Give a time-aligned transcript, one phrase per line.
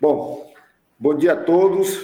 [0.00, 0.50] Bom,
[0.98, 2.02] bom dia a todos.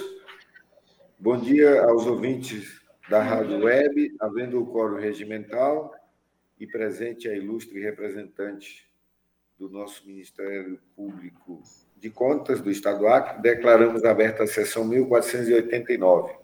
[1.17, 2.79] Bom dia aos ouvintes
[3.09, 5.91] da Rádio Web, havendo o coro regimental
[6.59, 8.87] e presente a ilustre representante
[9.57, 11.63] do nosso Ministério Público
[11.95, 16.35] de Contas do Estado do Acre, declaramos aberta a sessão 1489.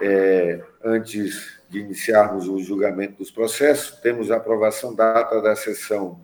[0.00, 6.18] É, antes de iniciarmos o julgamento dos processos, temos a aprovação da ata da sessão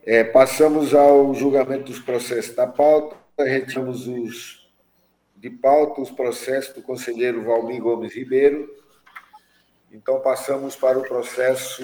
[0.05, 4.65] É, passamos ao julgamento dos processos da pauta, retiramos os
[5.35, 8.73] de pauta os processos do conselheiro Valmir Gomes Ribeiro.
[9.91, 11.83] Então passamos para o processo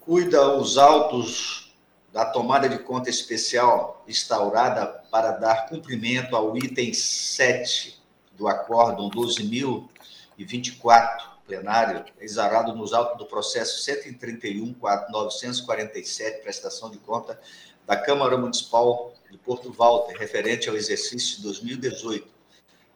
[0.00, 1.74] Cuida os autos
[2.12, 8.00] da tomada de conta especial instaurada para dar cumprimento ao item 7
[8.32, 17.40] do acórdão 12.024 plenário, exarado nos autos do processo 131.947, prestação de conta
[17.86, 22.28] da Câmara Municipal de Porto Walter, referente ao exercício de 2018,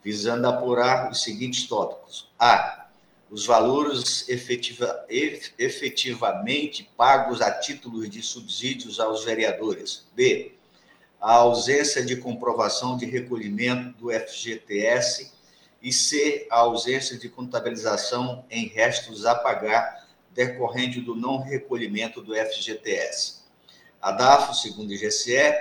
[0.07, 2.31] visando apurar os seguintes tópicos.
[2.39, 2.87] A
[3.29, 5.05] os valores efetiva,
[5.59, 10.07] efetivamente pagos a título de subsídios aos vereadores.
[10.15, 10.53] B.
[11.21, 15.33] A ausência de comprovação de recolhimento do FGTS.
[15.83, 16.47] E C.
[16.53, 23.41] A ausência de contabilização em restos a pagar decorrente do não recolhimento do FGTS.
[24.01, 25.53] A DAFO, segundo o IGCE,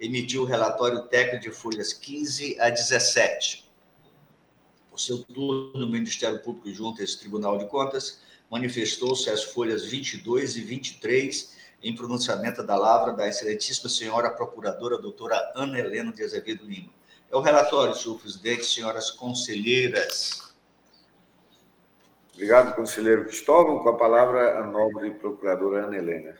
[0.00, 3.70] emitiu o relatório técnico de folhas 15 a 17
[4.92, 8.20] o seu turno no Ministério Público junto a esse Tribunal de Contas,
[8.50, 15.52] manifestou-se as folhas 22 e 23 em pronunciamento da lavra da excelentíssima senhora procuradora doutora
[15.56, 16.90] Ana Helena de Azevedo Lima.
[17.30, 20.52] É o relatório, senhor presidente, senhoras conselheiras.
[22.34, 23.82] Obrigado, conselheiro Cristóvão.
[23.82, 26.36] Com a palavra, a nobre procuradora Ana Helena.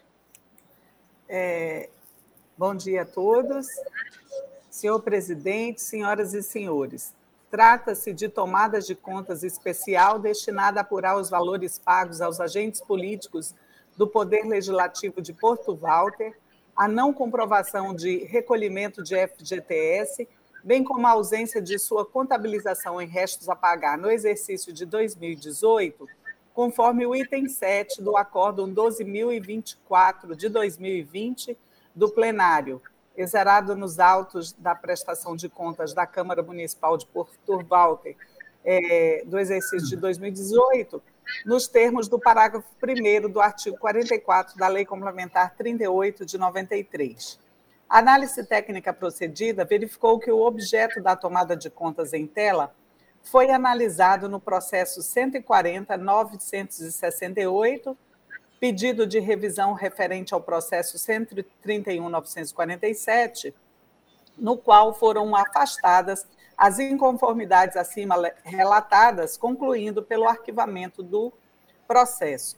[1.28, 1.88] É,
[2.56, 3.66] bom dia a todos.
[4.70, 7.14] Senhor presidente, senhoras e senhores,
[7.52, 13.54] Trata-se de tomadas de contas especial destinada a apurar os valores pagos aos agentes políticos
[13.94, 16.34] do Poder Legislativo de Porto Walter,
[16.74, 20.26] a não comprovação de recolhimento de FGTS,
[20.64, 26.08] bem como a ausência de sua contabilização em restos a pagar no exercício de 2018,
[26.54, 31.58] conforme o item 7 do Acórdão 12.024 de 2020
[31.94, 32.80] do plenário,
[33.16, 38.16] exerado nos autos da prestação de contas da Câmara Municipal de Porto Walter
[38.64, 41.02] é, do exercício de 2018,
[41.44, 47.38] nos termos do parágrafo 1 do artigo 44 da Lei Complementar 38 de 93.
[47.88, 52.74] A análise técnica procedida verificou que o objeto da tomada de contas em tela
[53.22, 57.96] foi analisado no processo 140.968
[58.62, 63.52] pedido de revisão referente ao processo 131.947,
[64.38, 66.24] no qual foram afastadas
[66.56, 68.14] as inconformidades acima
[68.44, 71.32] relatadas, concluindo pelo arquivamento do
[71.88, 72.56] processo.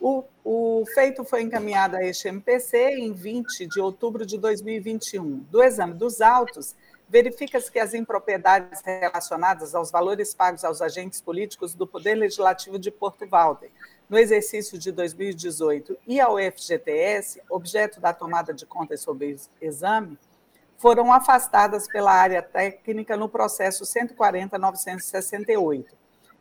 [0.00, 5.40] O, o, feito foi encaminhado a este MPC em 20 de outubro de 2021.
[5.50, 6.74] Do exame dos autos,
[7.10, 12.90] verifica-se que as impropriedades relacionadas aos valores pagos aos agentes políticos do Poder Legislativo de
[12.90, 13.70] Porto Valder
[14.08, 20.18] no exercício de 2018 e ao FGTS, objeto da tomada de contas sobre exame,
[20.76, 25.86] foram afastadas pela área técnica no processo 140.968,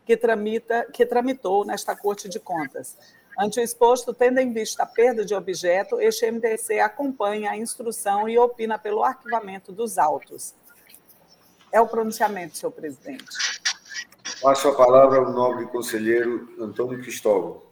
[0.06, 2.98] que, tramita, que tramitou nesta Corte de Contas.
[3.39, 8.30] Ante o exposto, tendo em vista a perda de objeto, este MDC acompanha a instrução
[8.30, 10.54] e opina pelo arquivamento dos autos.
[11.71, 13.62] É o pronunciamento, senhor presidente.
[14.44, 17.63] Passo a palavra ao nobre conselheiro Antônio Cristóvão.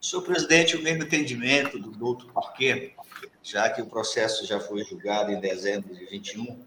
[0.00, 2.96] Senhor presidente, o mesmo entendimento do doutor Parquet,
[3.40, 6.60] já que o processo já foi julgado em dezembro de 21,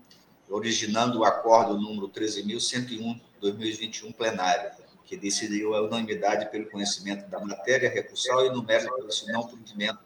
[0.50, 4.72] originando o acordo número 13.101, 2021, plenário,
[5.04, 10.00] que decidiu a unanimidade pelo conhecimento da matéria recursal e numérico pelo não cumprimento,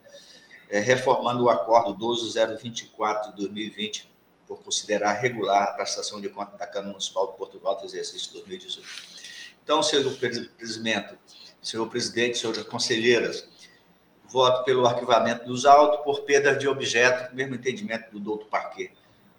[0.68, 4.11] é, reformando o acordo 12024 de 2020,
[4.51, 8.86] por considerar regular a prestação de conta da Câmara Municipal de Portugal do exercício 2018.
[9.63, 11.18] Então, senhor presidente,
[11.62, 13.48] senhor presidente, senhoras conselheiras,
[14.27, 18.92] voto pelo arquivamento dos autos por perda de objeto, mesmo entendimento do doutor Parquet.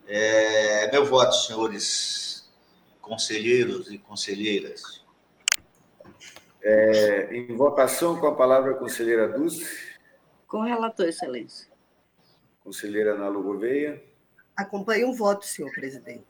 [0.09, 2.51] É, meu voto, senhores
[2.99, 5.05] conselheiros e conselheiras.
[6.63, 9.69] É, em votação, com a palavra a conselheira Dulce.
[10.49, 11.69] Com o relator, excelência.
[12.65, 14.12] Conselheira Ana Gouveia.
[14.57, 16.27] Acompanho o voto, senhor presidente.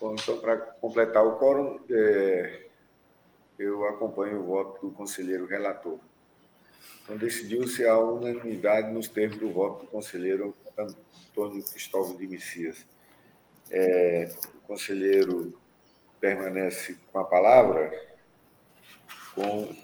[0.00, 2.66] Bom, então, para completar o quórum, é,
[3.58, 5.98] eu acompanho o voto do conselheiro relator.
[7.02, 12.86] Então, decidiu-se a unanimidade nos termos do voto do conselheiro Antônio Cristóvão de Messias.
[13.70, 15.58] É, o conselheiro
[16.20, 17.92] permanece com a palavra
[19.34, 19.74] com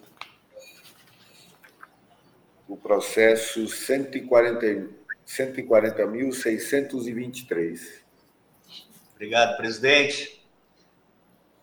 [2.68, 4.99] o processo 140
[5.30, 8.02] 140.623.
[9.14, 10.44] Obrigado, presidente.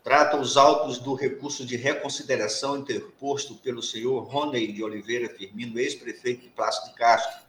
[0.02, 6.44] Trata os autos do recurso de reconsideração interposto pelo senhor Rony de Oliveira Firmino, ex-prefeito
[6.44, 7.46] de Plácio de Castro,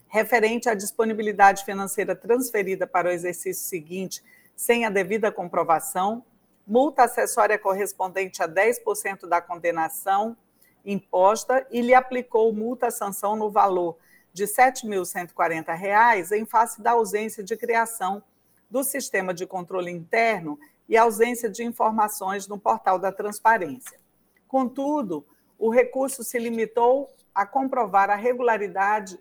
[0.09, 4.21] referente à disponibilidade financeira transferida para o exercício seguinte
[4.57, 6.25] sem a devida comprovação,
[6.67, 10.37] multa acessória correspondente a 10% da condenação
[10.85, 13.97] imposta e lhe aplicou multa-sanção no valor
[14.33, 18.25] de R$ 7.140 em face da ausência de criação
[18.69, 23.99] do sistema de controle interno e ausência de informações no portal da transparência.
[24.47, 25.27] Contudo,
[25.59, 29.19] o recurso se limitou a comprovar a regularidade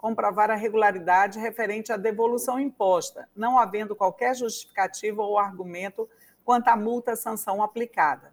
[0.00, 6.08] comprovar a regularidade referente à devolução imposta, não havendo qualquer justificativa ou argumento
[6.42, 8.32] quanto à multa sanção aplicada.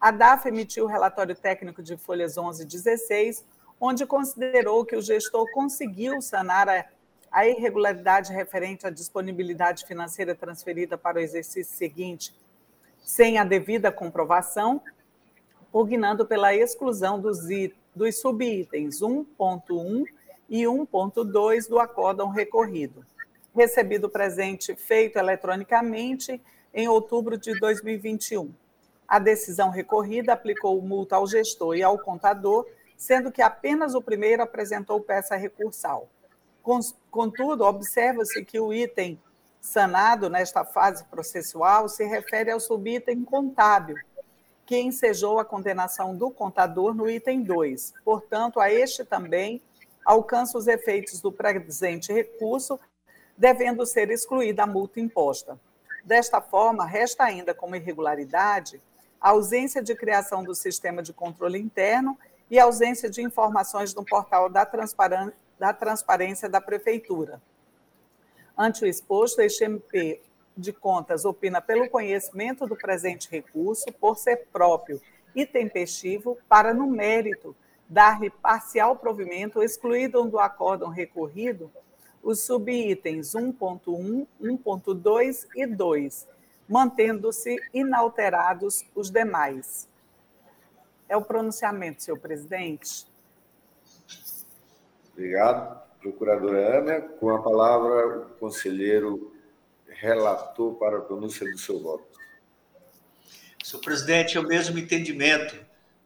[0.00, 3.46] A DAF emitiu o relatório técnico de folhas 11 e 16,
[3.80, 6.84] onde considerou que o gestor conseguiu sanar a
[7.34, 12.32] a irregularidade referente à disponibilidade financeira transferida para o exercício seguinte
[13.02, 14.80] sem a devida comprovação,
[15.72, 17.40] pugnando pela exclusão dos,
[17.92, 20.04] dos subitens 1.1
[20.48, 23.04] e 1.2 do acórdão recorrido.
[23.52, 26.40] Recebido presente feito eletronicamente
[26.72, 28.54] em outubro de 2021.
[29.08, 32.64] A decisão recorrida aplicou multa ao gestor e ao contador,
[32.96, 36.08] sendo que apenas o primeiro apresentou peça recursal.
[37.10, 39.20] Contudo, observa-se que o item
[39.60, 43.96] sanado nesta fase processual se refere ao subitem contábil,
[44.64, 47.92] que ensejou a condenação do contador no item 2.
[48.02, 49.60] Portanto, a este também
[50.06, 52.80] alcança os efeitos do presente recurso,
[53.36, 55.60] devendo ser excluída a multa imposta.
[56.02, 58.80] Desta forma, resta ainda como irregularidade
[59.20, 62.18] a ausência de criação do sistema de controle interno
[62.50, 64.66] e a ausência de informações no portal da,
[65.58, 67.40] da transparência da Prefeitura.
[68.56, 70.20] Ante o exposto, este MP
[70.56, 75.00] de Contas opina pelo conhecimento do presente recurso por ser próprio
[75.34, 77.56] e tempestivo para, no mérito,
[77.88, 81.70] dar-lhe parcial provimento, excluído do acórdão recorrido
[82.22, 86.28] os subitens 1.1, 1.2 e 2,
[86.66, 89.86] mantendo-se inalterados os demais.
[91.06, 93.06] É o pronunciamento, senhor presidente.
[95.14, 97.00] Obrigado, procuradora Ana.
[97.00, 99.32] Com a palavra, o conselheiro
[99.86, 102.04] relator para a pronúncia do seu voto.
[103.62, 105.56] Senhor presidente, é o mesmo entendimento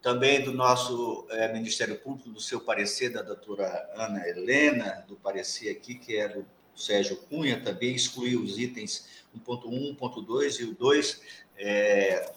[0.03, 5.71] também do nosso é, Ministério Público, do seu parecer, da doutora Ana Helena, do parecer
[5.71, 6.47] aqui, que é do
[6.77, 11.21] Sérgio Cunha, também excluiu os itens 1.1, 1.2 e o 2
[11.57, 12.33] é,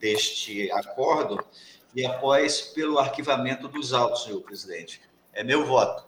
[0.00, 1.44] deste acordo,
[1.94, 5.00] e após pelo arquivamento dos autos, senhor presidente.
[5.34, 6.06] É meu voto.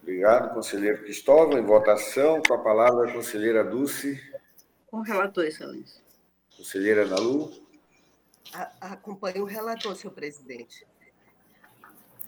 [0.00, 1.58] Obrigado, conselheiro Cristóvão.
[1.58, 4.20] Em votação, com a palavra a conselheira Dulce.
[4.86, 6.00] Com o relator, excelência.
[6.56, 7.52] Conselheira Nalu.
[8.80, 10.86] Acompanho o relator, senhor presidente.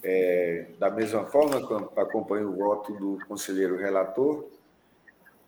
[0.02, 1.58] É, da mesma forma,
[1.96, 4.48] acompanho o voto do conselheiro relator.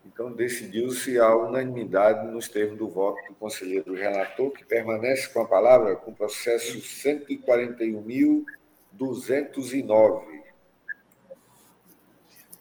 [0.04, 5.48] Então, decidiu-se a unanimidade nos termos do voto do conselheiro relator, que permanece com a
[5.48, 6.78] palavra com o processo
[8.98, 10.36] 141.209.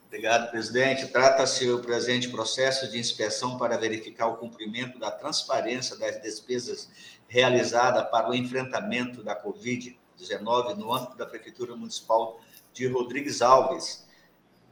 [0.08, 1.08] Obrigado, presidente.
[1.08, 6.90] Trata-se o presente processo de inspeção para verificar o cumprimento da transparência das despesas
[7.28, 12.40] realizadas para o enfrentamento da Covid-19 no âmbito da Prefeitura Municipal
[12.72, 14.06] de Rodrigues Alves,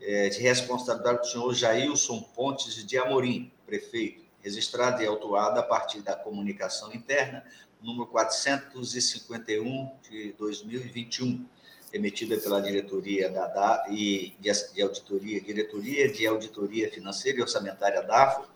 [0.01, 6.01] é, de responsabilidade do senhor Jailson Pontes de Amorim, prefeito, registrado e autuado a partir
[6.01, 7.43] da comunicação interna,
[7.81, 11.45] número 451 de 2021
[11.93, 18.01] emitida pela diretoria da, da e de, de, auditoria, diretoria de auditoria financeira e orçamentária
[18.01, 18.49] DAFO.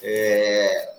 [0.00, 0.94] É,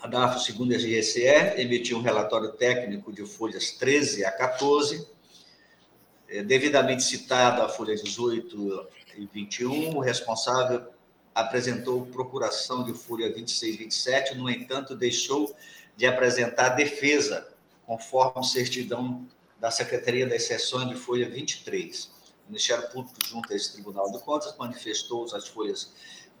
[0.00, 5.08] a DAFO, segundo a GSE, emitiu um relatório técnico de folhas 13 a 14,
[6.28, 10.86] é, devidamente citado a folha 18 e 21, o responsável
[11.34, 15.54] apresentou procuração de folha 26 e 27, no entanto, deixou
[15.96, 17.48] de apresentar defesa,
[17.84, 19.26] conforme certidão
[19.58, 22.04] da Secretaria das Seções de folha 23.
[22.46, 25.92] O Ministério Público, junto a esse Tribunal de Contas, manifestou as folhas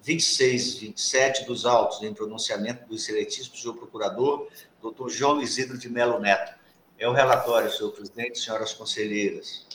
[0.02, 4.48] 26 e 27 dos autos em pronunciamento do excelentíssimo senhor procurador,
[4.80, 6.54] doutor João Isidro de Melo Neto.
[6.98, 9.66] É o relatório, senhor presidente, senhoras conselheiras.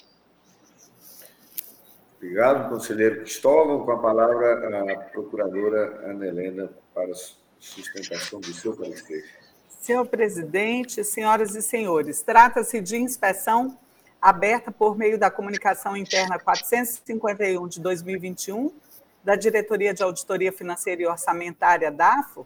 [2.16, 3.84] Obrigado, conselheiro Cristóvão.
[3.84, 7.16] Com a palavra, a procuradora Ana Helena para a
[7.60, 9.41] sustentação do seu parecer.
[9.82, 13.76] Senhor presidente, senhoras e senhores, trata-se de inspeção
[14.22, 18.72] aberta por meio da comunicação interna 451 de 2021
[19.24, 22.46] da Diretoria de Auditoria Financeira e Orçamentária DAFO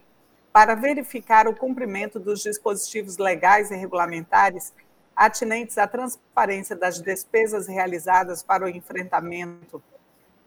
[0.54, 4.72] para verificar o cumprimento dos dispositivos legais e regulamentares
[5.14, 9.84] atinentes à transparência das despesas realizadas para o enfrentamento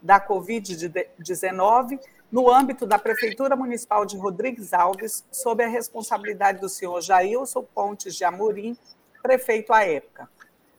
[0.01, 1.99] da Covid-19
[2.31, 8.13] no âmbito da Prefeitura Municipal de Rodrigues Alves, sob a responsabilidade do senhor Jailson Pontes
[8.15, 8.77] de Amorim,
[9.21, 10.29] prefeito à época.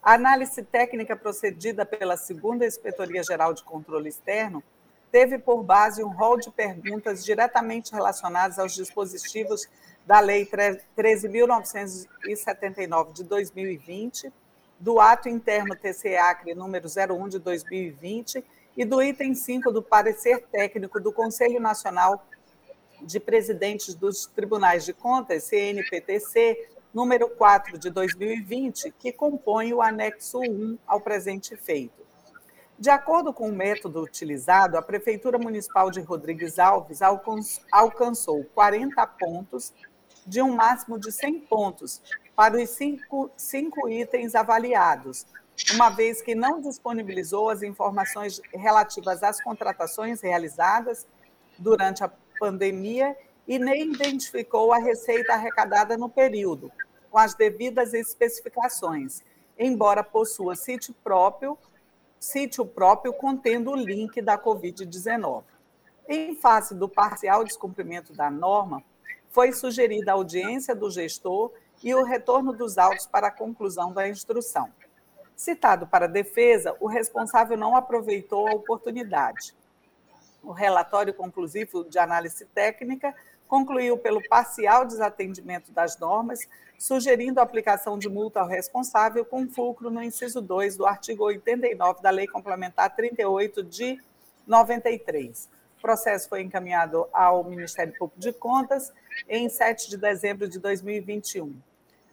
[0.03, 4.63] A análise técnica procedida pela segunda Inspetoria Geral de Controle Externo
[5.11, 9.69] teve por base um rol de perguntas diretamente relacionadas aos dispositivos
[10.07, 14.33] da Lei 13.979 de 2020,
[14.79, 18.43] do Ato Interno TCACRE número 01 de 2020
[18.81, 22.25] e do item 5 do parecer técnico do Conselho Nacional
[23.03, 30.41] de Presidentes dos Tribunais de Contas, CNPTC, número 4 de 2020, que compõe o anexo
[30.41, 32.01] 1 ao presente feito.
[32.79, 37.01] De acordo com o método utilizado, a Prefeitura Municipal de Rodrigues Alves
[37.71, 39.75] alcançou 40 pontos
[40.27, 42.01] de um máximo de 100 pontos
[42.35, 45.27] para os cinco, cinco itens avaliados,
[45.75, 51.07] uma vez que não disponibilizou as informações relativas às contratações realizadas
[51.59, 56.71] durante a pandemia e nem identificou a receita arrecadada no período,
[57.11, 59.23] com as devidas especificações,
[59.59, 61.59] embora possua sítio próprio
[62.21, 65.43] sítio próprio contendo o link da Covid-19.
[66.07, 68.85] Em face do parcial descumprimento da norma,
[69.31, 71.51] foi sugerida a audiência do gestor
[71.83, 74.71] e o retorno dos autos para a conclusão da instrução.
[75.41, 79.55] Citado para defesa, o responsável não aproveitou a oportunidade.
[80.43, 83.15] O relatório conclusivo de análise técnica
[83.49, 86.41] concluiu pelo parcial desatendimento das normas,
[86.79, 92.03] sugerindo a aplicação de multa ao responsável com fulcro no inciso 2 do artigo 89
[92.03, 93.99] da Lei Complementar 38 de
[94.47, 95.49] 93.
[95.79, 98.93] O processo foi encaminhado ao Ministério Público de Contas
[99.27, 101.70] em 7 de dezembro de 2021.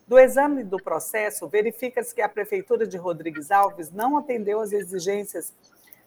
[0.08, 5.54] Do exame do processo, verifica-se que a Prefeitura de Rodrigues Alves não atendeu às exigências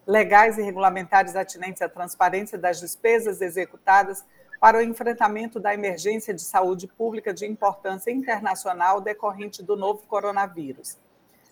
[0.06, 4.24] legais e regulamentares atinentes à transparência das despesas executadas
[4.58, 10.96] para o enfrentamento da emergência de saúde pública de importância internacional decorrente do novo coronavírus.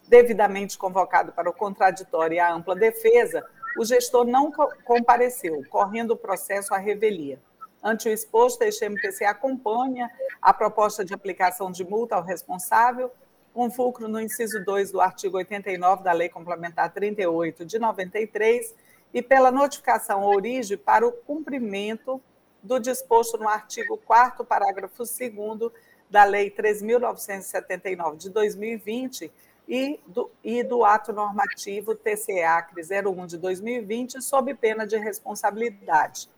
[0.09, 3.45] Devidamente convocado para o contraditório e a ampla defesa,
[3.78, 4.50] o gestor não
[4.87, 7.38] compareceu, correndo o processo à revelia.
[7.83, 10.11] Ante o exposto, a XMPC acompanha
[10.43, 13.11] a proposta de aplicação de multa ao responsável,
[13.55, 18.75] com fulcro no inciso 2 do artigo 89 da Lei Complementar 38 de 93
[19.13, 22.21] e pela notificação origem para o cumprimento
[22.63, 25.73] do disposto no artigo 4 parágrafo 2
[26.11, 29.33] da Lei 3.979 de 2020
[29.69, 36.29] e do, e do ato normativo TCEACRE 01 de 2020, sob pena de responsabilidade.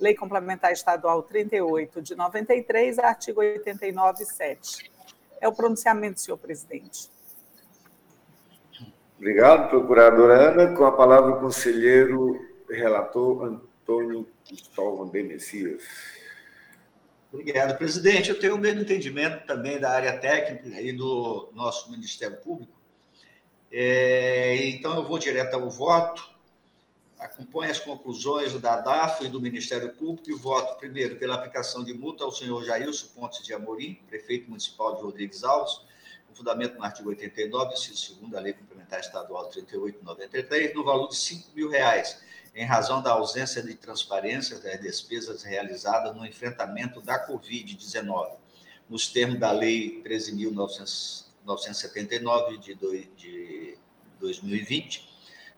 [0.00, 4.90] Lei Complementar Estadual 38 de 93, artigo 89, 7.
[5.40, 7.10] É o pronunciamento, senhor presidente.
[9.16, 10.76] Obrigado, procuradora Ana.
[10.76, 15.82] Com a palavra o conselheiro relator Antônio Cristóvão de Messias.
[17.32, 18.30] Obrigado, presidente.
[18.30, 22.72] Eu tenho o mesmo entendimento também da área técnica e do nosso Ministério Público.
[23.70, 26.35] É, então, eu vou direto ao voto.
[27.18, 31.94] Acompanhe as conclusões da DAF e do Ministério Público e voto, primeiro, pela aplicação de
[31.94, 35.80] multa ao senhor Jailson Pontes de Amorim, prefeito municipal de Rodrigues Alves,
[36.28, 41.16] com fundamento no artigo 89, inciso 2 da Lei Complementar Estadual 3893, no valor de
[41.16, 42.22] 5 mil reais,
[42.54, 48.36] em razão da ausência de transparência das despesas realizadas no enfrentamento da Covid-19,
[48.90, 52.74] nos termos da Lei 13.979 de
[54.20, 55.15] 2020,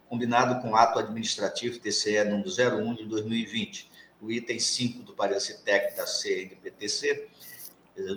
[0.08, 3.90] combinado com o ato administrativo TCE número 01 de 2020,
[4.20, 7.28] o item 5 do parecer técnico da CNPTC,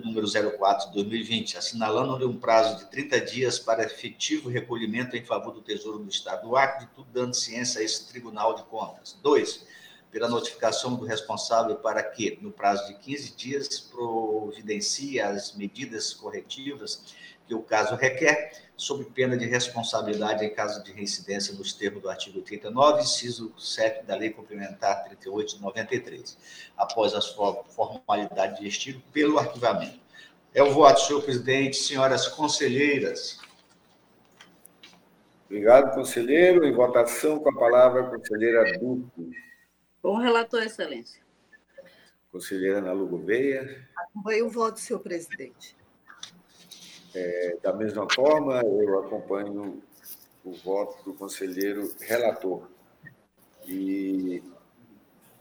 [0.04, 5.52] número 04 de 2020, assinalando-lhe um prazo de 30 dias para efetivo recolhimento em favor
[5.52, 9.18] do Tesouro do Estado do Acre, tudo dando ciência a esse Tribunal de Contas.
[9.22, 9.66] Dois,
[10.10, 17.02] pela notificação do responsável para que, no prazo de 15 dias, providencie as medidas corretivas
[17.52, 22.08] que o caso requer, sob pena de responsabilidade em caso de reincidência nos termos do
[22.08, 26.38] artigo 39, inciso 7 da Lei Complementar 38 de 93,
[26.76, 27.36] após as
[27.74, 30.00] formalidades de estilo pelo arquivamento.
[30.54, 33.38] É o voto, senhor presidente, senhoras conselheiras.
[35.44, 36.64] Obrigado, conselheiro.
[36.64, 39.30] Em votação, com a palavra, a conselheira Duque.
[40.02, 41.20] Bom relator, excelência.
[42.30, 43.86] Conselheira Ana Lu Gouveia.
[43.94, 45.76] Acompanho o voto, senhor presidente.
[47.14, 49.82] É, da mesma forma, eu acompanho
[50.44, 52.68] o voto do conselheiro relator.
[53.66, 54.42] E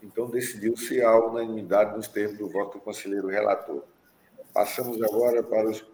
[0.04, 3.84] então decidiu-se a unanimidade nos termos do voto do conselheiro relator.
[4.54, 5.86] Passamos agora para, os,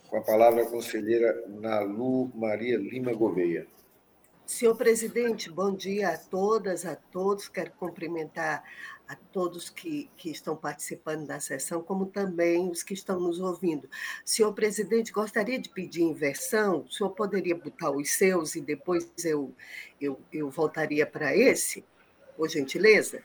[0.09, 3.67] com a palavra a conselheira Nalu Maria Lima Gouveia.
[4.47, 7.49] Senhor presidente, bom dia a todas, a todos.
[7.49, 8.65] Quero cumprimentar
[9.11, 13.91] a todos que, que estão participando da sessão, como também os que estão nos ouvindo.
[14.25, 16.85] Senhor presidente, gostaria de pedir inversão.
[16.89, 19.53] O senhor poderia botar os seus e depois eu,
[20.01, 21.85] eu, eu voltaria para esse,
[22.37, 23.21] por gentileza?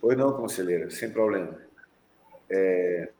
[0.00, 1.60] Pois não, conselheira, sem problema.
[2.48, 3.10] É...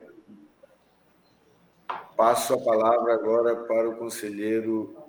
[2.17, 5.04] Passo a palavra agora para o conselheiro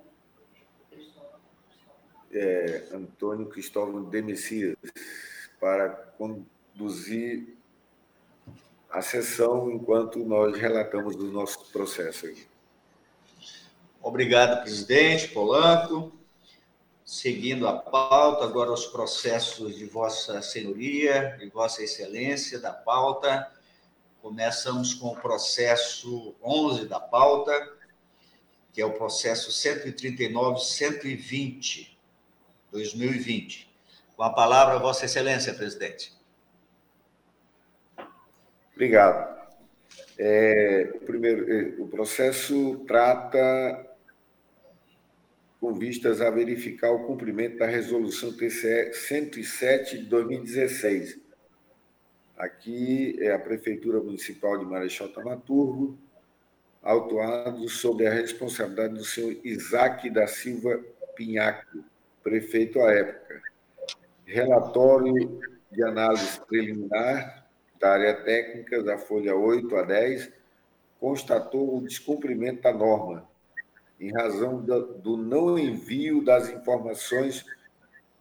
[2.36, 4.76] é, Antônio Cristóvão de Messias
[5.60, 7.56] para conduzir
[8.90, 12.46] a sessão enquanto nós relatamos o nosso processo aqui.
[14.02, 16.12] Obrigado, presidente Polanco.
[17.06, 23.50] Seguindo a pauta, agora os processos de Vossa Senhoria, de Vossa Excelência da pauta.
[24.22, 27.54] Começamos com o processo 11 da pauta,
[28.74, 31.95] que é o processo 139-120,
[32.76, 33.70] 2020.
[34.18, 36.14] Com a palavra, Vossa Excelência, presidente.
[38.74, 39.34] Obrigado.
[40.18, 43.86] É, primeiro, é, o processo trata
[45.60, 51.20] com vistas a verificar o cumprimento da resolução TCE 107 de 2016.
[52.38, 55.98] Aqui é a Prefeitura Municipal de Marechal Tamaturgo,
[56.84, 60.84] autuado sobre a responsabilidade do senhor Isaac da Silva
[61.16, 61.84] Pinhaco,
[62.26, 63.40] prefeito à época.
[64.26, 65.40] Relatório
[65.72, 67.48] de análise preliminar
[67.80, 70.34] da área técnica da folha 8 a 10
[71.00, 73.30] constatou o descumprimento da norma,
[74.00, 77.46] em razão do não envio das informações,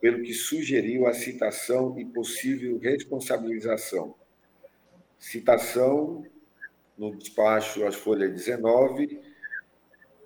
[0.02, 4.14] pelo que sugeriu a citação e possível responsabilização.
[5.18, 6.26] Citação
[6.98, 9.18] no despacho às folhas 19,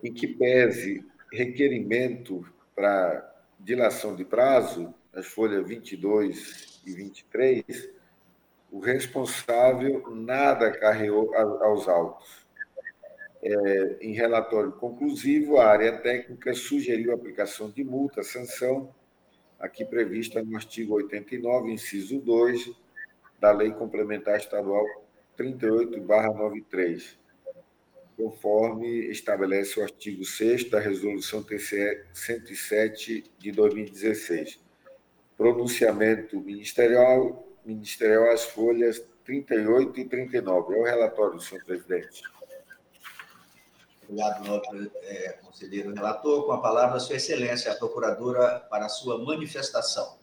[0.03, 3.28] em que pese requerimento para
[3.59, 7.91] dilação de prazo, as folhas 22 e 23,
[8.71, 12.47] o responsável nada carreou aos autos.
[13.43, 18.93] É, em relatório conclusivo, a área técnica sugeriu a aplicação de multa, sanção,
[19.59, 22.71] aqui prevista no artigo 89, inciso 2,
[23.41, 24.85] da Lei Complementar Estadual
[25.39, 27.18] 38-93,
[28.19, 34.59] conforme estabelece o artigo 6 da Resolução TCE 107 de 2016.
[35.37, 40.75] Pronunciamento ministerial, ministerial às folhas 38 e 39.
[40.75, 42.23] É o relatório, senhor presidente.
[44.03, 46.45] Obrigado, nobre é, conselheiro relator.
[46.45, 50.18] Com a palavra, Sua Excelência, a procuradora, para a sua manifestação.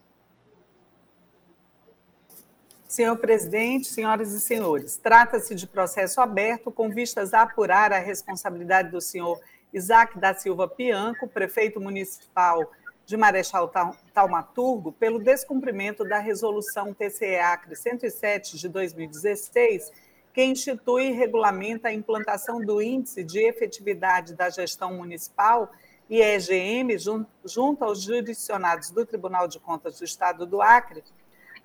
[2.96, 8.90] Senhor presidente, senhoras e senhores, trata-se de processo aberto com vistas a apurar a responsabilidade
[8.90, 9.38] do senhor
[9.74, 12.72] Isaac da Silva Pianco, prefeito municipal
[13.06, 13.70] de Marechal
[14.14, 19.92] Taumaturgo, pelo descumprimento da resolução TCE Acre 107 de 2016,
[20.34, 25.70] que institui e regulamenta a implantação do Índice de Efetividade da Gestão Municipal,
[26.10, 26.98] IEGM,
[27.44, 31.04] junto aos jurisdicionados do Tribunal de Contas do Estado do Acre,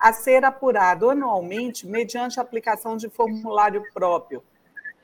[0.01, 4.43] a ser apurado anualmente mediante aplicação de formulário próprio,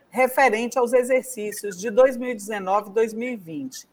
[0.10, 3.88] referente aos exercícios de 2019 e 2020.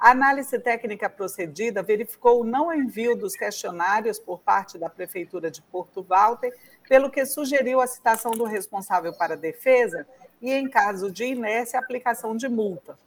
[0.00, 5.62] A análise técnica procedida verificou o não envio dos questionários por parte da Prefeitura de
[5.62, 6.52] Porto Walter,
[6.88, 10.04] pelo que sugeriu a citação do responsável para a defesa
[10.42, 12.98] e, em caso de inércia, aplicação de multa.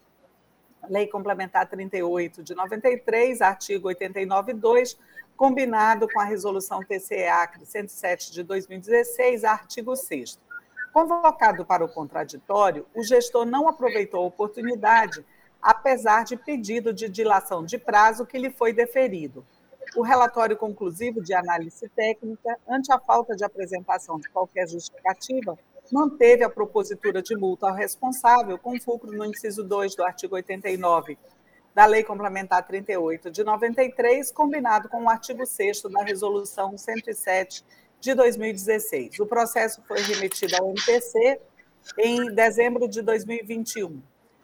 [0.89, 4.97] Lei Complementar 38 de 93, artigo 89.2,
[5.41, 10.39] combinado com a resolução TCE-ACRE 107 de 2016, artigo 6
[10.93, 15.25] Convocado para o contraditório, o gestor não aproveitou a oportunidade,
[15.59, 19.43] apesar de pedido de dilação de prazo que lhe foi deferido.
[19.95, 25.57] O relatório conclusivo de análise técnica, ante a falta de apresentação de qualquer justificativa,
[25.91, 31.17] manteve a propositura de multa ao responsável, com fulcro no inciso 2 do artigo 89
[31.73, 37.63] da Lei Complementar 38 de 93, combinado com o artigo 6 da Resolução 107
[37.99, 39.19] de 2016.
[39.19, 41.39] O processo foi remetido ao MPC
[41.97, 44.01] em dezembro de 2021.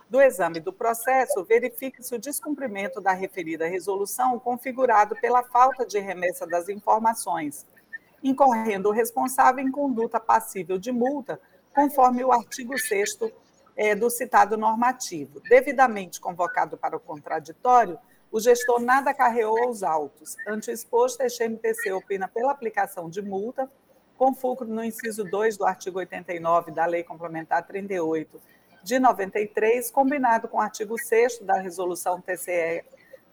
[0.10, 6.48] Do exame do processo, verifica-se o descumprimento da referida resolução configurado pela falta de remessa
[6.48, 7.66] das informações,
[8.24, 11.42] incorrendo o responsável em conduta passível de multa,
[11.76, 13.18] conforme o artigo 6
[13.78, 15.40] é, do citado normativo.
[15.42, 18.00] Devidamente convocado para o contraditório,
[18.32, 20.36] o gestor nada carreou aos autos.
[20.48, 23.70] Ante o exposto, este MPC opina pela aplicação de multa,
[24.18, 28.42] com fulcro no inciso 2 do artigo 89 da Lei Complementar 38
[28.84, 32.84] de 93, combinado com o artigo 6 da Resolução TCE,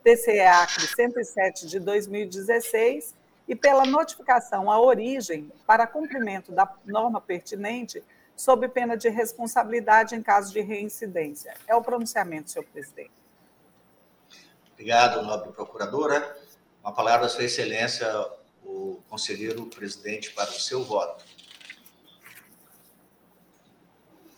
[0.02, 3.14] TCE-ACRE 107 de 2016,
[3.46, 8.02] e pela notificação à origem para cumprimento da norma pertinente
[8.36, 11.54] sob pena de responsabilidade em caso de reincidência.
[11.66, 13.12] É o pronunciamento, senhor presidente.
[14.72, 16.36] Obrigado, nobre procuradora.
[16.82, 18.06] Uma palavra, Sua Excelência,
[18.64, 21.24] o conselheiro presidente, para o seu voto.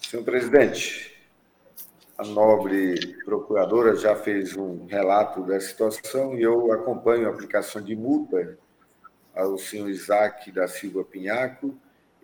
[0.09, 1.17] Senhor presidente,
[2.17, 7.97] a nobre procuradora já fez um relato da situação e eu acompanho a aplicação de
[7.97, 8.57] multa
[9.35, 11.77] ao senhor Isaac da Silva Pinhaco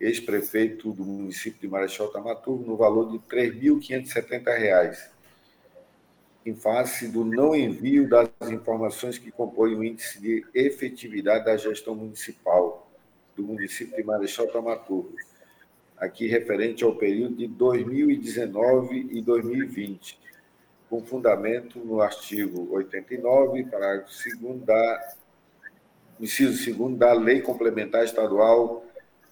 [0.03, 4.97] ex-prefeito do município de Marechal Tamaturgo, no valor de R$ 3.570,
[6.45, 11.95] em face do não envio das informações que compõem o índice de efetividade da gestão
[11.95, 12.91] municipal
[13.33, 15.15] do município de Marechal Tamaturgo,
[15.97, 20.19] aqui referente ao período de 2019 e 2020,
[20.89, 25.13] com fundamento no artigo 89, parágrafo 2 da
[26.19, 28.85] inciso 2 da Lei Complementar Estadual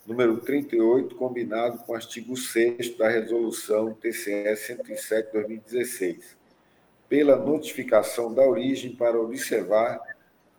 [0.06, 6.36] número 38, combinado com o artigo 6 da Resolução TCE 107/2016,
[7.08, 10.02] pela notificação da origem para observar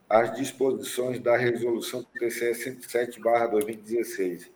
[0.09, 4.51] as disposições da Resolução TCE 107/2016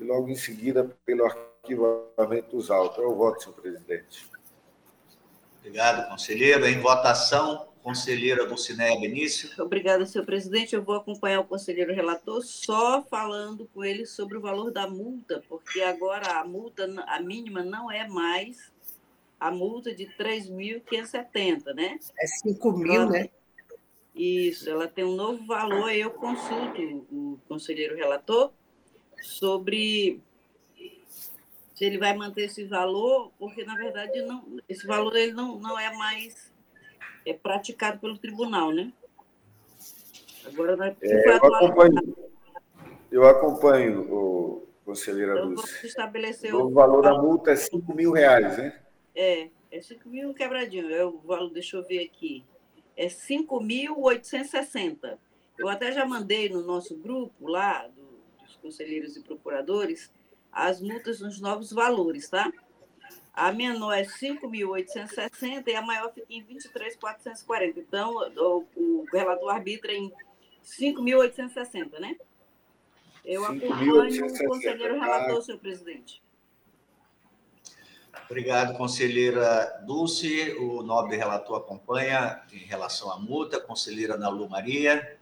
[0.00, 2.98] e logo em seguida pelo arquivamento dos autos.
[3.02, 4.26] É o voto, senhor presidente.
[5.60, 6.66] Obrigado, conselheiro.
[6.66, 9.50] Em votação, conselheira Dulcinéia Benício.
[9.62, 10.74] Obrigada, senhor presidente.
[10.74, 15.44] Eu vou acompanhar o conselheiro relator só falando com ele sobre o valor da multa,
[15.50, 18.72] porque agora a multa, a mínima não é mais
[19.38, 21.98] a multa de 3.570, né?
[22.18, 23.28] É 5 mil, né?
[24.14, 26.80] Isso, ela tem um novo valor, eu consulto
[27.12, 28.50] o conselheiro relator
[29.20, 30.22] sobre
[31.74, 35.78] se ele vai manter esse valor, porque na verdade não, esse valor ele não, não
[35.78, 36.53] é mais
[37.24, 38.92] é praticado pelo tribunal, né?
[40.46, 42.16] Agora vai é, eu, acompanho,
[43.10, 45.86] eu acompanho, o conselheira então, Lúcia.
[45.86, 48.78] Estabelecer o, o valor da multa é 5 mil reais, né?
[49.14, 50.94] É, é 5 mil quebradinho.
[50.94, 52.44] É o valor, deixa eu ver aqui.
[52.96, 55.18] É 5.860.
[55.58, 60.12] Eu até já mandei no nosso grupo lá, do, dos conselheiros e procuradores,
[60.52, 62.52] as multas nos novos valores, tá?
[63.34, 67.78] A menor é 5.860 e a maior fica em 23.440.
[67.78, 70.12] Então, o, o relator arbitra em
[70.64, 72.16] 5.860, né?
[73.24, 76.22] Eu acompanho o conselheiro relator, senhor presidente.
[78.30, 80.52] Obrigado, conselheira Dulce.
[80.58, 83.60] O nobre relator acompanha em relação à multa.
[83.60, 85.18] Conselheira Nalu Maria.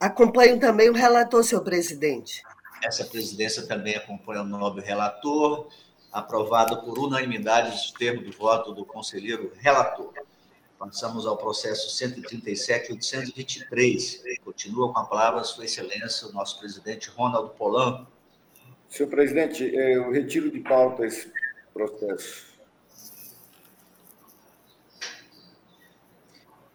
[0.00, 2.42] Acompanho também o relator, senhor presidente.
[2.82, 5.68] Essa presidência também acompanha o nobre relator
[6.12, 10.12] aprovado por unanimidade dos termos de voto do conselheiro relator.
[10.78, 14.20] Passamos ao processo 137.823.
[14.44, 18.10] Continua com a palavra Sua Excelência, o nosso presidente Ronaldo Polanco.
[18.88, 21.32] Senhor presidente, eu retiro de pauta esse
[21.72, 22.50] processo.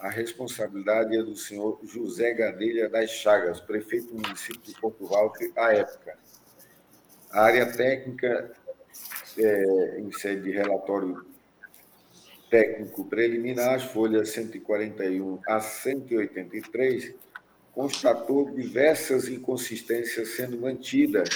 [0.00, 5.52] A responsabilidade é do senhor José Gadelha das Chagas, prefeito do município de Porto Walter,
[5.54, 6.25] à época.
[7.30, 8.50] A área técnica,
[9.38, 11.26] é, em sede de relatório
[12.50, 17.14] técnico preliminar, as folhas 141 a 183,
[17.74, 21.28] constatou diversas inconsistências sendo mantidas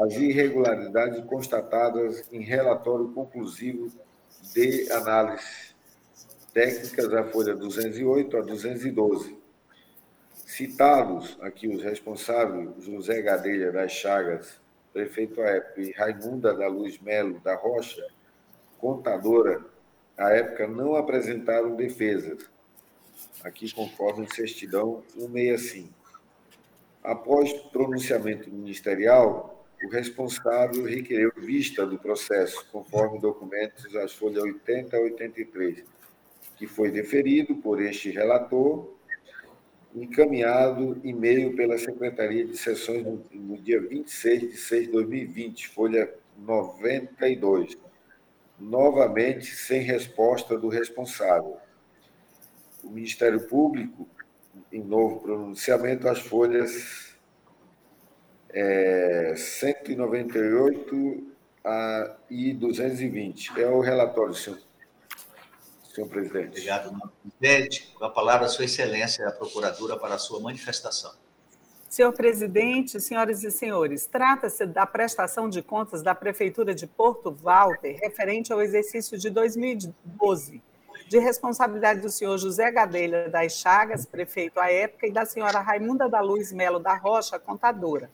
[0.00, 3.90] as irregularidades constatadas em relatório conclusivo
[4.54, 5.74] de análise
[6.54, 9.36] técnicas da folha 208 a 212.
[10.32, 14.60] Citados aqui os responsáveis, José Gadelha das Chagas,
[14.92, 18.06] prefeito à época, e Raimunda da Luz Melo da Rocha,
[18.78, 19.64] contadora,
[20.16, 22.44] à época, não apresentaram defesas,
[23.42, 25.92] aqui conforme certidão 165.
[27.02, 35.00] Após pronunciamento ministerial, o responsável requereu vista do processo, conforme documentos as folhas 80 a
[35.00, 35.84] 83,
[36.56, 38.97] que foi deferido por este relator
[39.94, 46.12] encaminhado e-mail pela Secretaria de Sessões no, no, dia 26 de 6 de 2020, folha
[46.36, 47.76] 92,
[48.58, 51.56] novamente sem resposta do responsável.
[52.82, 54.06] O Ministério Público,
[54.72, 57.16] em novo pronunciamento, as folhas
[58.50, 61.26] é, 198
[61.64, 63.60] a, e 220.
[63.60, 64.67] É o relatório, senhor
[65.98, 66.48] senhor presidente.
[66.48, 67.92] Obrigado, presidente.
[67.94, 71.12] Com a palavra, Sua Excelência, a Procuradora, para a sua manifestação.
[71.88, 77.98] Senhor presidente, senhoras e senhores, trata-se da prestação de contas da Prefeitura de Porto Walter
[78.00, 80.62] referente ao exercício de 2012,
[81.08, 86.08] de responsabilidade do senhor José Gadelha das Chagas, prefeito à época, e da senhora Raimunda
[86.08, 88.10] da Luz Melo da Rocha, contadora.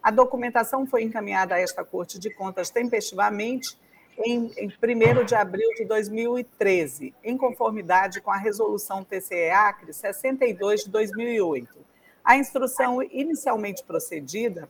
[0.00, 3.76] A documentação foi encaminhada a esta Corte de Contas tempestivamente
[4.24, 10.90] em, em 1 de abril de 2013, em conformidade com a Resolução TCE-ACRE 62 de
[10.90, 11.78] 2008.
[12.24, 14.68] A instrução inicialmente procedida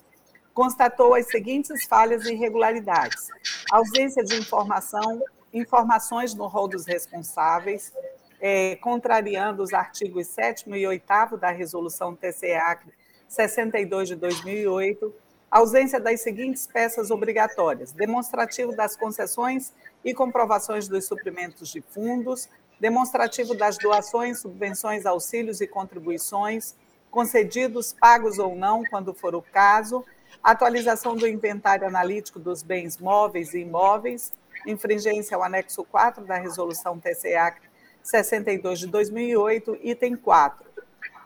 [0.54, 3.28] constatou as seguintes falhas e irregularidades:
[3.70, 7.92] ausência de informação, informações no rol dos responsáveis,
[8.40, 12.92] é, contrariando os artigos 7 e 8 da Resolução TCE-ACRE
[13.28, 15.14] 62 de 2008,
[15.50, 19.72] ausência das seguintes peças obrigatórias: demonstrativo das concessões
[20.04, 22.48] e comprovações dos suprimentos de fundos,
[22.80, 26.74] demonstrativo das doações, subvenções, auxílios e contribuições,
[27.10, 30.04] concedidos, pagos ou não, quando for o caso,
[30.42, 34.32] atualização do inventário analítico dos bens móveis e imóveis,
[34.66, 37.56] infringência ao anexo 4 da resolução TCA
[38.02, 40.67] 62 de 2008, item 4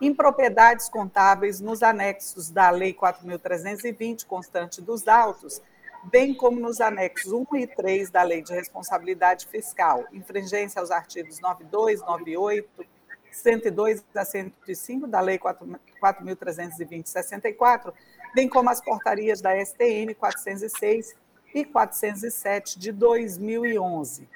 [0.02, 5.62] impropriedades contábeis nos anexos da Lei 4.320, constante dos autos,
[6.10, 11.38] bem como nos anexos 1 e 3 da Lei de Responsabilidade Fiscal, infringência aos artigos
[11.38, 12.84] 92, 98,
[13.30, 17.94] 102 a 105 da Lei 4.320, 64,
[18.34, 21.14] bem como as portarias da STN 406
[21.54, 24.28] e 407 de 2011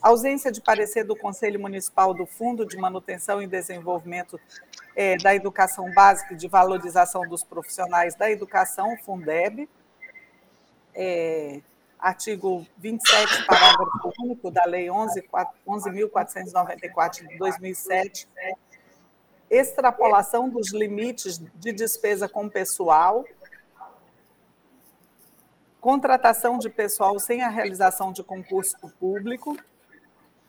[0.00, 4.40] ausência de parecer do Conselho Municipal do Fundo de Manutenção e Desenvolvimento
[4.96, 9.68] é, da Educação Básica e de Valorização dos Profissionais da Educação, Fundeb,
[10.94, 11.60] é,
[11.98, 18.26] artigo 27, parágrafo único da Lei 11.494 de 2007,
[19.50, 23.24] extrapolação dos limites de despesa com pessoal,
[25.80, 29.56] contratação de pessoal sem a realização de concurso público,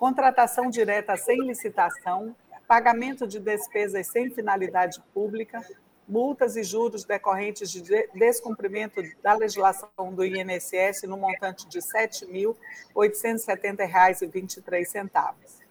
[0.02, 2.36] contratação direta sem licitação,
[2.68, 5.64] pagamento de despesas sem finalidade pública,
[6.10, 7.84] multas e juros decorrentes de
[8.16, 11.86] descumprimento da legislação do INSS no montante de R$
[12.96, 15.62] 7.870,23.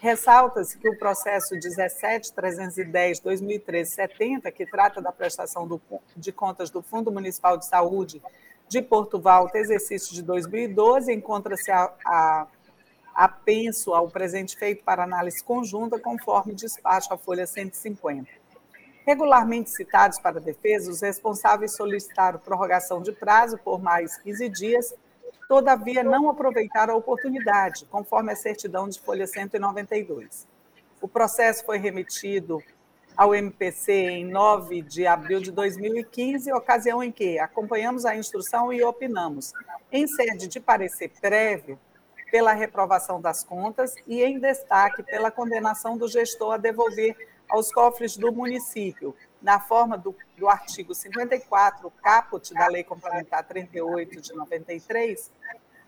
[0.00, 5.78] Ressalta-se que o processo 17310-2013-70, que trata da prestação do,
[6.16, 8.22] de contas do Fundo Municipal de Saúde
[8.68, 12.46] de Porto Valto, exercício de 2012, encontra-se a, a
[13.16, 18.28] apenso ao presente feito para análise conjunta, conforme despacho a folha 150.
[19.06, 24.94] Regularmente citados para defesa, os responsáveis solicitaram prorrogação de prazo por mais 15 dias,
[25.48, 30.46] todavia não aproveitaram a oportunidade, conforme a certidão de folha 192.
[31.00, 32.62] O processo foi remetido
[33.16, 38.84] ao MPC em 9 de abril de 2015, ocasião em que acompanhamos a instrução e
[38.84, 39.54] opinamos,
[39.90, 41.78] em sede de parecer prévio,
[42.30, 47.16] pela reprovação das contas e, em destaque, pela condenação do gestor a devolver
[47.48, 54.20] aos cofres do município, na forma do, do artigo 54, caput da Lei Complementar 38
[54.20, 55.30] de 93,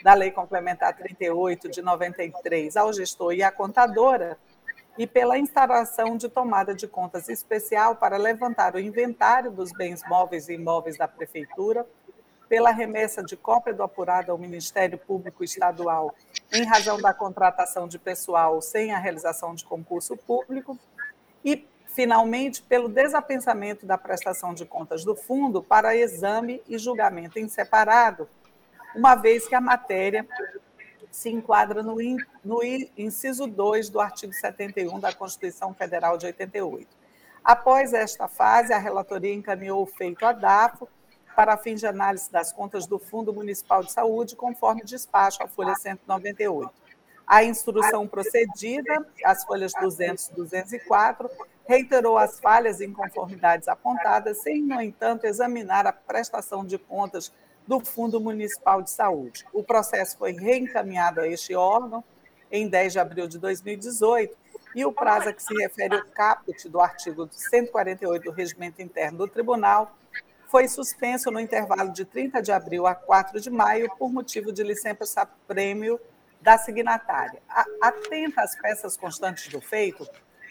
[0.03, 4.37] da Lei Complementar 38 de 93 ao gestor e à contadora,
[4.97, 10.49] e pela instalação de tomada de contas especial para levantar o inventário dos bens móveis
[10.49, 11.87] e imóveis da Prefeitura,
[12.49, 16.15] pela remessa de cópia do apurado ao Ministério Público Estadual
[16.51, 20.77] em razão da contratação de pessoal sem a realização de concurso público
[21.45, 27.47] e, finalmente, pelo desapensamento da prestação de contas do fundo para exame e julgamento em
[27.47, 28.27] separado,
[28.95, 30.27] uma vez que a matéria
[31.12, 31.97] se enquadra no,
[32.43, 32.63] no
[32.97, 36.88] inciso 2 do artigo 71 da Constituição Federal de 88.
[37.43, 40.88] Após esta fase, a relatoria encaminhou o feito à DAFO
[41.39, 45.73] para fins de análise das contas do Fundo Municipal de Saúde, conforme despacho a folha
[45.73, 46.69] 198.
[47.25, 51.29] A instrução procedida, as folhas 200 e 204,
[51.65, 57.31] reiterou as falhas e inconformidades apontadas, sem, no entanto, examinar a prestação de contas
[57.65, 59.46] do Fundo Municipal de Saúde.
[59.54, 62.04] O processo foi reencaminhado a este órgão
[62.52, 64.35] em 10 de abril de 2018
[64.75, 69.19] e o prazo a que se refere o caput do artigo 148 do Regimento Interno
[69.19, 69.96] do Tribunal
[70.50, 74.63] foi suspenso no intervalo de 30 de abril a 4 de maio por motivo de
[74.63, 76.00] licença-prêmio
[76.41, 77.39] da signatária.
[77.79, 80.08] Atenta às peças constantes do feito,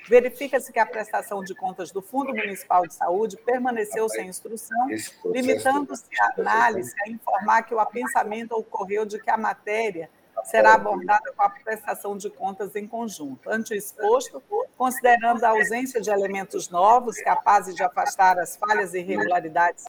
[0.09, 4.87] verifica-se que a prestação de contas do Fundo Municipal de Saúde permaneceu sem instrução,
[5.25, 10.09] limitando-se a análise a informar que o apensamento ocorreu de que a matéria
[10.49, 13.51] será abordada com a prestação de contas em conjunto.
[13.51, 14.43] Ante o exposto,
[14.79, 19.85] considerando a ausência de elementos novos capazes de afastar as falhas e irregularidades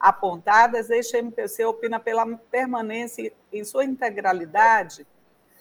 [0.00, 5.06] apontadas, este MPC opina pela permanência em sua integralidade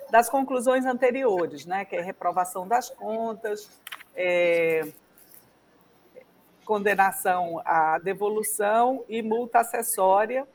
[0.10, 3.70] das conclusões anteriores, né, que é reprovação das contas,
[4.16, 4.88] é,
[6.64, 10.48] condenação à devolução e multa acessória,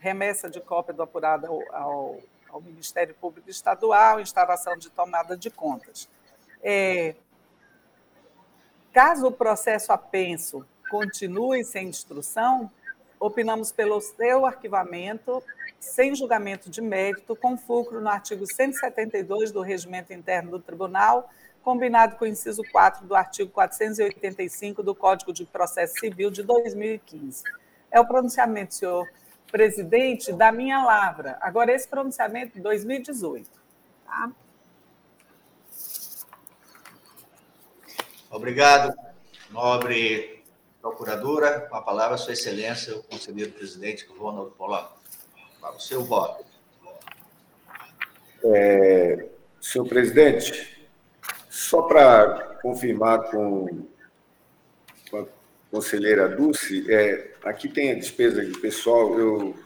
[0.00, 2.20] remessa de cópia do apurado ao, ao,
[2.60, 6.08] Ministério Público Estadual, instalação de tomada de contas.
[6.62, 7.14] É,
[8.92, 12.70] caso o processo apenso continue sem instrução,
[13.20, 15.42] opinamos pelo seu arquivamento
[15.80, 21.30] sem julgamento de mérito, com fulcro no artigo 172 do Regimento Interno do Tribunal,
[21.62, 27.44] combinado com o inciso 4 do artigo 485 do Código de Processo Civil de 2015.
[27.90, 29.08] É o pronunciamento, senhor
[29.50, 31.38] presidente, da minha lavra.
[31.40, 33.50] Agora, esse pronunciamento de 2018.
[34.04, 34.30] Tá?
[38.30, 38.94] Obrigado,
[39.50, 40.44] nobre
[40.80, 41.60] procuradora.
[41.62, 44.98] Com a palavra, Sua Excelência, o conselheiro presidente Ronald Polanco.
[45.60, 46.44] Para o seu voto.
[48.44, 49.28] É,
[49.60, 50.88] senhor presidente,
[51.50, 53.86] só para confirmar com,
[55.70, 59.56] conselheira Dulce, é, aqui tem a despesa de pessoal, eu,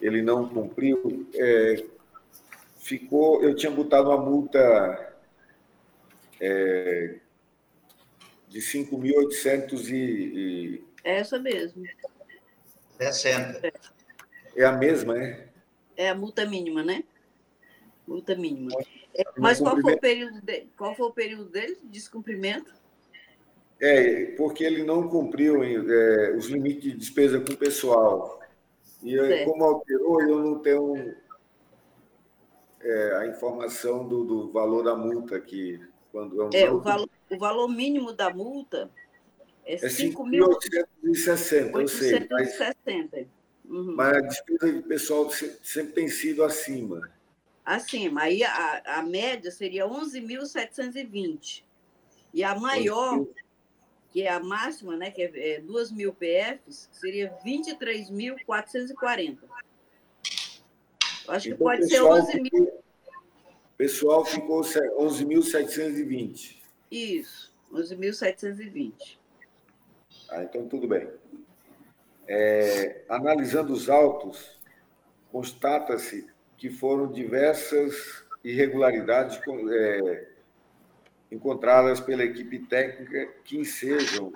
[0.00, 1.84] ele não cumpriu, é,
[2.78, 5.14] ficou, eu tinha botado uma multa
[6.40, 7.18] é,
[8.48, 10.84] de 5.800 e, e...
[11.04, 11.84] Essa mesmo.
[12.98, 13.72] 60.
[14.56, 15.48] É a mesma, né?
[15.96, 17.04] É a multa mínima, né?
[18.06, 18.72] Multa mínima.
[19.36, 22.72] Mas qual foi, o período de, qual foi o período dele de descumprimento?
[23.84, 28.40] É, porque ele não cumpriu é, os limites de despesa com o pessoal.
[29.02, 31.16] E como alterou, eu não tenho
[32.80, 35.80] é, a informação do, do, valor da multa aqui.
[36.12, 38.88] Quando é, é o, valor, o valor mínimo da multa
[39.66, 42.28] é, é 5.860, eu sei.
[42.30, 42.60] Mas,
[43.64, 43.96] uhum.
[43.96, 47.10] mas a despesa de pessoal sempre tem sido acima
[47.64, 48.22] acima.
[48.22, 51.62] Aí a, a média seria 11.720.
[52.34, 53.26] E a maior,
[54.12, 59.38] que é a máxima, né, que é, é 2 mil PFs, seria 23.440.
[61.28, 62.64] Acho que então, pode ser 11 mil.
[62.64, 62.82] O
[63.76, 66.56] pessoal ficou 11.720.
[66.90, 69.18] Isso, 11.720.
[70.28, 71.08] Ah, então tudo bem.
[72.28, 74.60] É, analisando os autos,
[75.30, 79.40] constata-se que foram diversas irregularidades
[79.70, 80.28] é,
[81.32, 84.32] encontradas pela equipe técnica que ensejam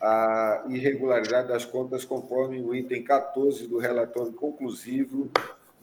[0.00, 5.30] a irregularidade das contas conforme o item 14 do relatório conclusivo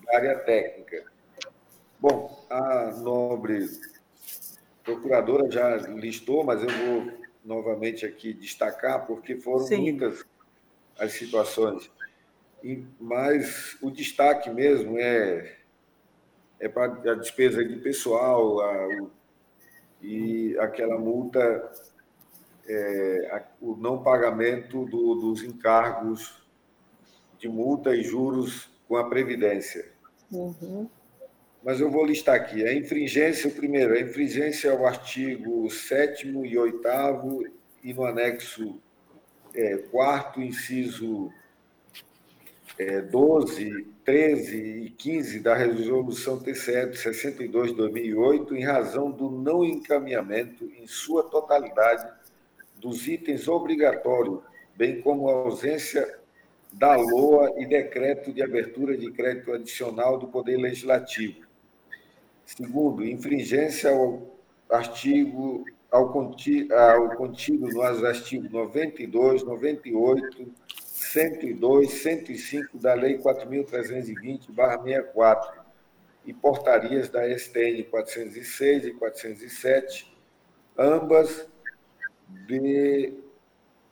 [0.05, 1.03] da área técnica.
[1.99, 3.67] Bom, a nobre
[4.83, 7.11] procuradora já listou, mas eu vou
[7.43, 9.81] novamente aqui destacar, porque foram Sim.
[9.81, 10.23] muitas
[10.99, 11.91] as situações.
[12.99, 15.57] Mas o destaque mesmo é
[16.59, 19.11] é para a despesa de pessoal a, o,
[20.01, 21.71] e aquela multa,
[22.67, 26.45] é, o não pagamento do, dos encargos
[27.37, 29.91] de multa e juros com a Previdência.
[30.31, 30.89] Uhum.
[31.63, 32.63] Mas eu vou listar aqui.
[32.63, 36.81] A infringência, o primeiro, a infringência ao artigo 7 e 8
[37.83, 38.79] e no anexo
[39.53, 41.31] é, 4 inciso
[42.77, 49.29] é, 12, 13 e 15 da Resolução TCE de 62 de 2008, em razão do
[49.29, 52.07] não encaminhamento em sua totalidade
[52.77, 54.39] dos itens obrigatórios,
[54.75, 56.19] bem como a ausência
[56.73, 61.45] da LOA e decreto de abertura de crédito adicional do Poder Legislativo.
[62.45, 64.35] Segundo, infringência ao
[64.69, 70.53] artigo ao, contido, ao contido nos artigos 92, 98,
[71.15, 75.63] 102, 105 da Lei 4.320-64
[76.25, 80.13] e portarias da STN 406 e 407,
[80.77, 81.47] ambas
[82.45, 83.13] de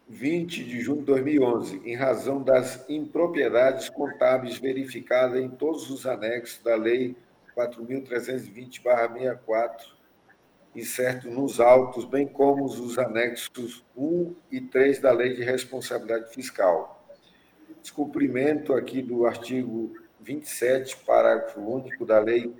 [0.09, 6.61] 20 de junho de 2011, em razão das impropriedades contábeis verificadas em todos os anexos
[6.61, 7.15] da Lei
[7.55, 9.93] 4.320-64,
[10.75, 16.92] incerto nos autos, bem como os anexos 1 e 3 da Lei de Responsabilidade Fiscal
[17.83, 22.55] descumprimento aqui do artigo 27, parágrafo único da Lei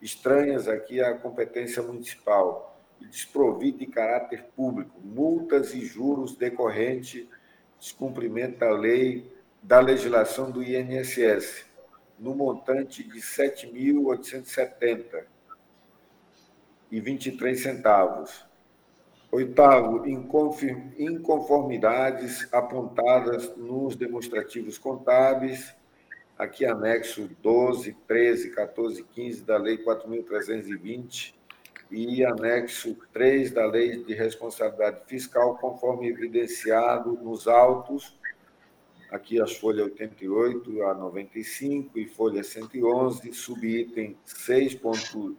[0.00, 7.28] estranhas aqui à competência municipal e desprovido de caráter público, multas e juros decorrente
[7.78, 11.64] descumprimento da lei da legislação do INSS,
[12.18, 15.24] no montante de 7.870
[16.90, 18.46] e 23 centavos.
[19.36, 20.02] Oitavo,
[20.96, 25.76] inconformidades apontadas nos demonstrativos contábeis,
[26.38, 31.34] aqui anexo 12, 13, 14 15 da Lei 4.320
[31.90, 38.18] e anexo 3 da Lei de Responsabilidade Fiscal, conforme evidenciado nos autos,
[39.10, 45.36] aqui as folhas 88 a 95 e folha 111, subitem 6.1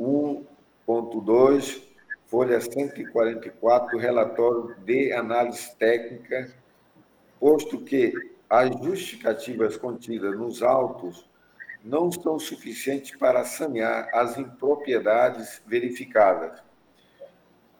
[0.00, 1.93] 1.2,
[2.26, 6.52] folha 144, relatório de análise técnica,
[7.38, 8.12] posto que
[8.48, 11.28] as justificativas contidas nos autos
[11.84, 16.62] não são suficientes para sanear as impropriedades verificadas.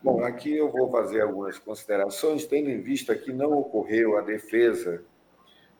[0.03, 5.03] Bom, aqui eu vou fazer algumas considerações, tendo em vista que não ocorreu a defesa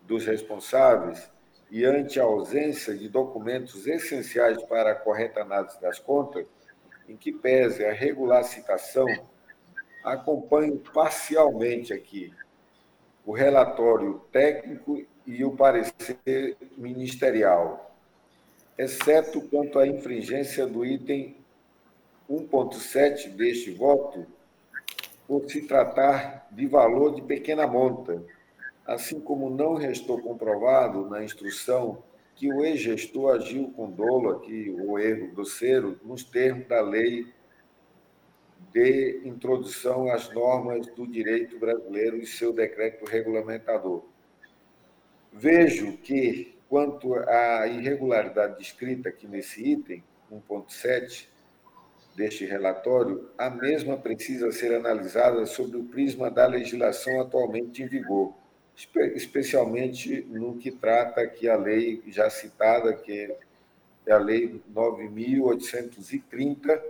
[0.01, 1.31] dos responsáveis
[1.71, 6.47] e ante a ausência de documentos essenciais para a correta análise das contas,
[7.09, 9.07] em que pese a regular citação,
[10.05, 12.33] acompanho parcialmente aqui
[13.25, 17.95] o relatório técnico e o parecer ministerial,
[18.77, 21.37] exceto quanto à infringência do item
[22.29, 24.27] 1.7 deste voto,
[25.27, 28.23] por se tratar de valor de pequena monta,
[28.87, 32.03] assim como não restou comprovado na instrução
[32.37, 37.27] que o ex-gestor agiu com dolo aqui, o erro grosseiro, nos termos da lei
[38.73, 44.05] de introdução às normas do direito brasileiro e seu decreto regulamentador.
[45.33, 51.29] Vejo que, quanto à irregularidade descrita aqui nesse item, 1.7
[52.17, 58.35] deste relatório, a mesma precisa ser analisada sob o prisma da legislação atualmente em vigor
[58.77, 63.33] especialmente no que trata aqui a lei já citada, que
[64.07, 66.83] é a Lei 9.830,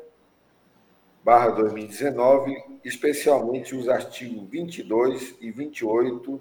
[1.22, 6.41] barra 2019, especialmente os artigos 22 e 28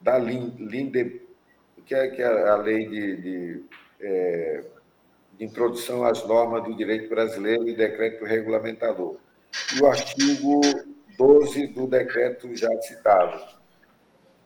[0.00, 1.22] da LINDE,
[1.84, 3.62] que é, que é a lei de, de,
[4.00, 4.64] é,
[5.36, 9.16] de introdução às normas do direito brasileiro e decreto regulamentador.
[9.76, 10.60] E o artigo
[11.18, 13.61] 12 do decreto já citado.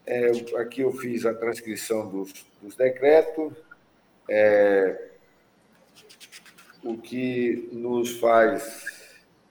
[0.07, 2.33] É, aqui eu fiz a transcrição dos,
[2.63, 3.53] dos decretos,
[4.31, 5.09] é,
[6.85, 8.85] o que nos faz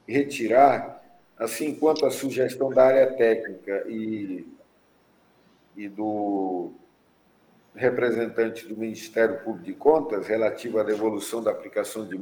[0.08, 1.03] retirar,
[1.38, 4.47] assim quanto a sugestão da área técnica e,
[5.76, 6.72] e do
[7.76, 12.18] representante do Ministério Público de Contas relativo à devolução da aplicação de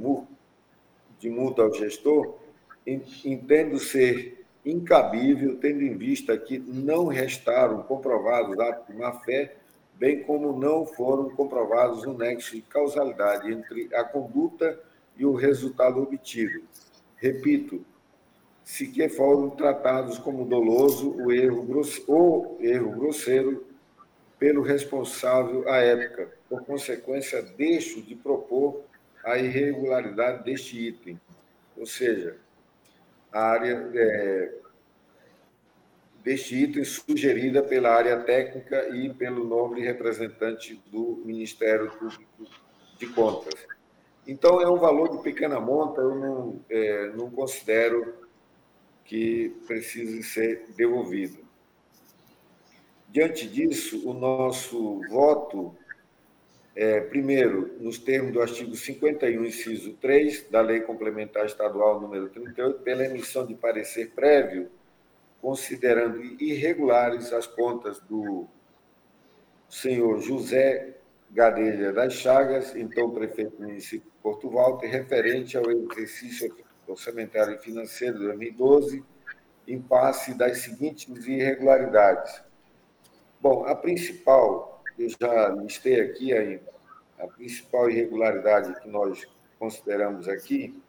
[1.20, 2.40] de multa ao gestor,
[2.88, 9.56] entendo ser incabível, tendo em vista que não restaram comprovados atos de má-fé,
[9.96, 14.80] bem como não foram comprovados o nexo de causalidade entre a conduta
[15.18, 16.64] e o resultado obtido.
[17.18, 17.86] Repito,
[18.64, 21.68] sequer foram tratados como doloso o erro,
[22.08, 23.66] ou erro grosseiro
[24.40, 26.32] pelo responsável à época.
[26.50, 28.82] Por consequência, deixo de propor
[29.24, 31.20] a irregularidade deste item,
[31.78, 32.38] ou seja,
[33.42, 34.54] área é,
[36.24, 42.48] deste item sugerida pela área técnica e pelo nobre representante do Ministério Público
[42.98, 43.54] de Contas.
[44.26, 48.16] Então, é um valor de pequena monta, eu não, é, não considero
[49.04, 51.44] que precise ser devolvido.
[53.10, 55.76] Diante disso, o nosso voto
[56.76, 62.80] é, primeiro, nos termos do artigo 51, inciso 3 da Lei Complementar Estadual número 38,
[62.80, 64.72] pela emissão de parecer prévio,
[65.40, 68.48] considerando irregulares as contas do
[69.70, 70.96] senhor José
[71.30, 76.56] Gadelha das Chagas, então prefeito do município de Porto Valto, referente ao exercício
[76.88, 79.04] orçamentário e financeiro de 2012,
[79.68, 82.42] em face das seguintes irregularidades.
[83.40, 89.28] Bom, a principal eu já listei aqui a, a principal irregularidade que nós
[89.58, 90.80] consideramos aqui.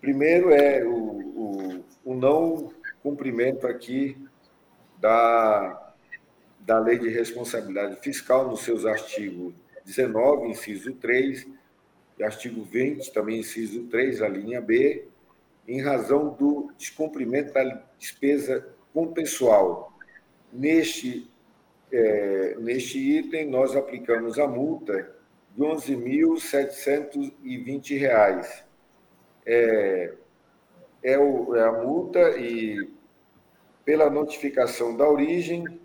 [0.00, 2.72] Primeiro é o, o, o não
[3.02, 4.16] cumprimento aqui
[4.98, 5.92] da,
[6.60, 11.46] da Lei de Responsabilidade Fiscal, nos seus artigos 19, inciso 3,
[12.18, 15.06] e artigo 20, também inciso 3, a linha B,
[15.66, 19.92] em razão do descumprimento da despesa com pessoal.
[20.52, 21.29] Neste
[21.92, 25.12] é, neste item, nós aplicamos a multa
[25.56, 28.64] de R$ 11.720.
[29.46, 30.12] É,
[31.02, 32.90] é, o, é a multa e
[33.84, 35.80] pela notificação da origem,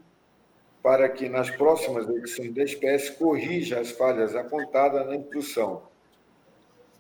[0.84, 5.82] para que nas próximas edições da espécie corrija as falhas apontadas na instrução.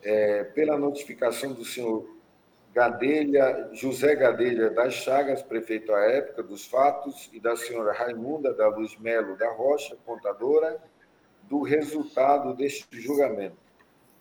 [0.01, 2.14] É, pela notificação do senhor
[2.75, 8.67] Gadelha, José Gadelha das Chagas, prefeito à época dos fatos, e da senhora Raimunda da
[8.67, 10.83] Luz Melo da Rocha, contadora,
[11.43, 13.55] do resultado deste julgamento.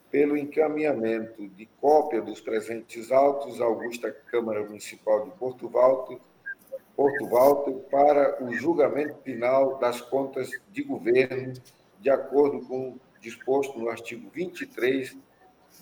[0.09, 6.20] Pelo encaminhamento de cópia dos presentes autos Augusta Câmara Municipal de Porto Valto,
[6.94, 11.55] Porto Valto para o julgamento final das contas de governo,
[11.98, 15.16] de acordo com o disposto no artigo 23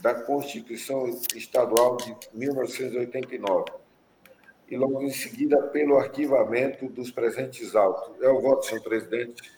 [0.03, 3.67] da Constituição Estadual de 1989
[4.69, 8.21] e logo em seguida pelo arquivamento dos presentes autos.
[8.21, 9.53] É o voto, senhor presidente.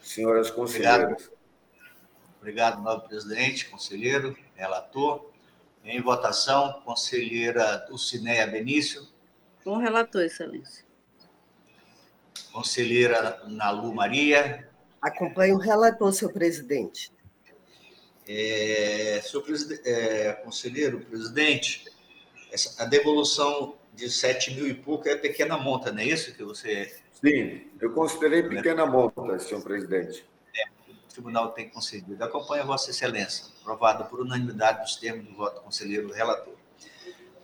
[0.00, 1.30] Senhoras conselheiras.
[2.38, 5.28] Obrigado, Obrigado nobre presidente, conselheiro, relator.
[5.84, 9.02] Em votação, conselheira Dulcineia Benício.
[9.64, 10.84] Com relator, excelência.
[12.52, 14.68] Conselheira Nalu Maria.
[15.02, 17.10] Acompanho o relator, senhor presidente.
[18.32, 19.44] É, senhor
[19.84, 21.84] é, conselheiro, presidente,
[22.52, 26.44] essa, a devolução de 7 mil e pouco é pequena monta, não é isso que
[26.44, 26.94] você.
[27.20, 30.24] Sim, eu considerei pequena monta, senhor presidente.
[30.56, 32.22] É, o tribunal tem concedido.
[32.22, 36.54] Acompanha Vossa Excelência, aprovado por unanimidade dos termos do voto conselheiro relator.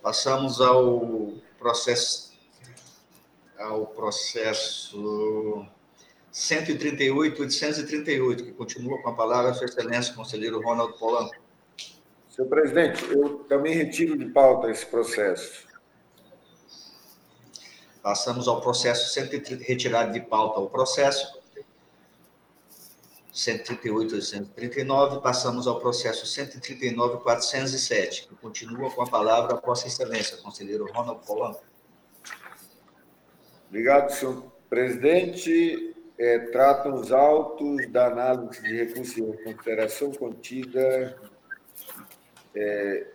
[0.01, 2.27] Passamos ao processo
[3.59, 5.67] ao processo
[6.37, 11.35] 138, 838, que continua com a palavra a Sua Excelência, conselheiro Ronaldo Polanco.
[12.29, 15.65] Senhor presidente, eu também retiro de pauta esse processo.
[18.03, 19.19] Passamos ao processo,
[19.61, 21.41] retirado de pauta o processo,
[23.33, 30.37] 138, 839, passamos ao processo 139, 407, que continua com a palavra a Vossa Excelência,
[30.37, 31.63] conselheiro Ronaldo Polanco.
[33.69, 41.15] Obrigado, senhor presidente é, tratam os autos da análise de recurso de reconsideração contida
[42.55, 43.05] é,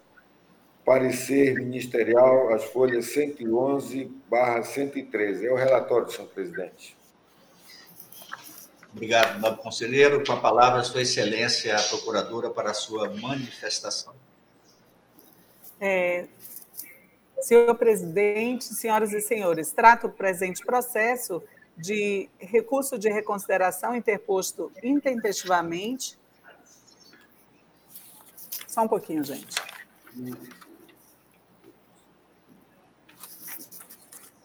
[0.86, 5.48] parecer ministerial as folhas 111 barra 113.
[5.48, 6.96] É o relatório, senhor presidente.
[8.94, 10.24] Obrigado, nobre conselheiro.
[10.24, 14.14] Com a palavra, Sua Excelência, a procuradora, para a sua manifestação.
[15.82, 16.28] É,
[17.42, 21.44] senhor presidente, senhoras e senhores, trato o presente processo
[21.76, 26.18] de recurso de reconsideração interposto intempestivamente.
[28.68, 29.74] Só um pouquinho, gente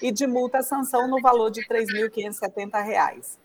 [0.00, 3.36] e de multa sanção no valor de R$ 3.570.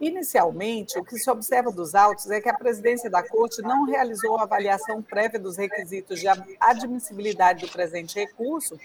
[0.00, 4.36] Inicialmente, o que se observa dos autos é que a presidência da Corte não realizou
[4.38, 6.26] a avaliação prévia dos requisitos de
[6.58, 8.76] admissibilidade do presente recurso,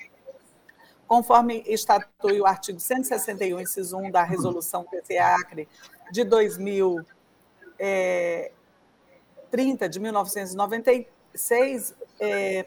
[1.07, 5.67] conforme estatui o artigo 161, inciso 1 da Resolução PC-Acre
[6.11, 7.15] de 2030,
[7.79, 8.51] eh,
[9.89, 12.65] de 1993, seis é,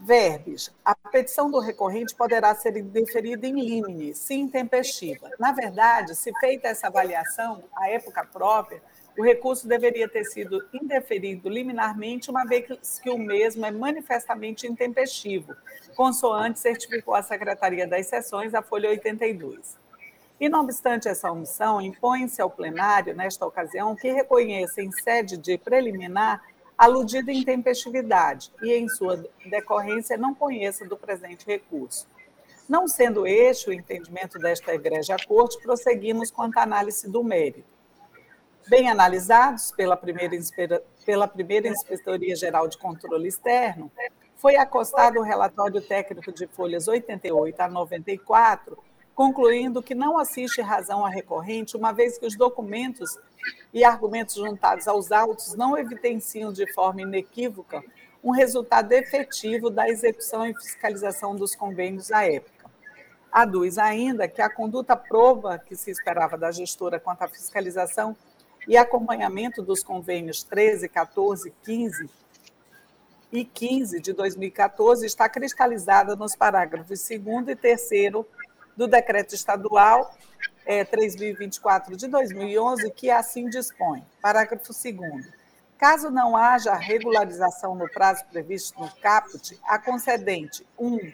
[0.00, 0.72] verbes.
[0.84, 5.30] A petição do recorrente poderá ser indeferida em limine, se intempestiva.
[5.38, 8.82] Na verdade, se feita essa avaliação, à época própria,
[9.18, 15.56] o recurso deveria ter sido indeferido liminarmente, uma vez que o mesmo é manifestamente intempestivo,
[15.96, 19.78] consoante certificou a Secretaria das Sessões, a folha 82.
[20.38, 25.56] E, não obstante essa omissão, impõe-se ao plenário, nesta ocasião, que reconheça em sede de
[25.56, 26.42] preliminar
[26.76, 32.06] aludida em tempestividade e, em sua decorrência, não conheça do presente recurso.
[32.68, 37.76] Não sendo este o entendimento desta Igreja Corte, prosseguimos quanto à análise do mérito.
[38.68, 40.36] Bem analisados pela primeira,
[41.04, 43.90] pela primeira Inspetoria Geral de Controle Externo,
[44.34, 48.76] foi acostado o relatório técnico de folhas 88 a 94,
[49.16, 53.18] concluindo que não assiste razão à recorrente, uma vez que os documentos
[53.72, 57.82] e argumentos juntados aos autos não evidenciam de forma inequívoca
[58.22, 62.70] um resultado efetivo da execução e fiscalização dos convênios à época.
[63.32, 68.14] Aduz ainda que a conduta prova que se esperava da gestora quanto à fiscalização
[68.68, 72.10] e acompanhamento dos convênios 13, 14, 15
[73.32, 77.80] e 15 de 2014 está cristalizada nos parágrafos 2 e 3
[78.76, 80.14] do Decreto Estadual
[80.64, 84.04] é, 3024 de 2011, que assim dispõe.
[84.20, 85.46] Parágrafo 2
[85.78, 90.86] Caso não haja regularização no prazo previsto no caput, a concedente 1.
[90.86, 91.12] Um,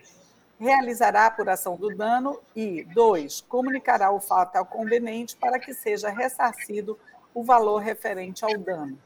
[0.58, 3.40] realizará a apuração do dano e 2.
[3.42, 6.96] comunicará o fato ao conveniente para que seja ressarcido
[7.34, 8.96] o valor referente ao dano.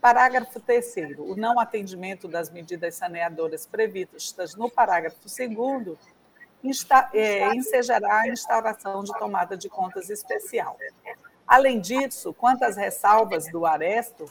[0.00, 5.98] Parágrafo 3 o não atendimento das medidas saneadoras previstas no parágrafo 2
[6.64, 10.76] insta, é, ensejará a instauração de tomada de contas especial.
[11.46, 14.24] Além disso, quanto às ressalvas do aresto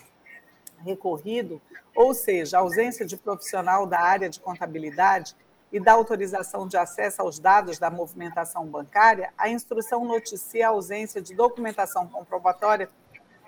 [0.84, 1.62] recorrido,
[1.96, 5.36] ou seja, ausência de profissional da área de contabilidade
[5.72, 11.22] e da autorização de acesso aos dados da movimentação bancária, a instrução noticia a ausência
[11.22, 12.90] de documentação comprobatória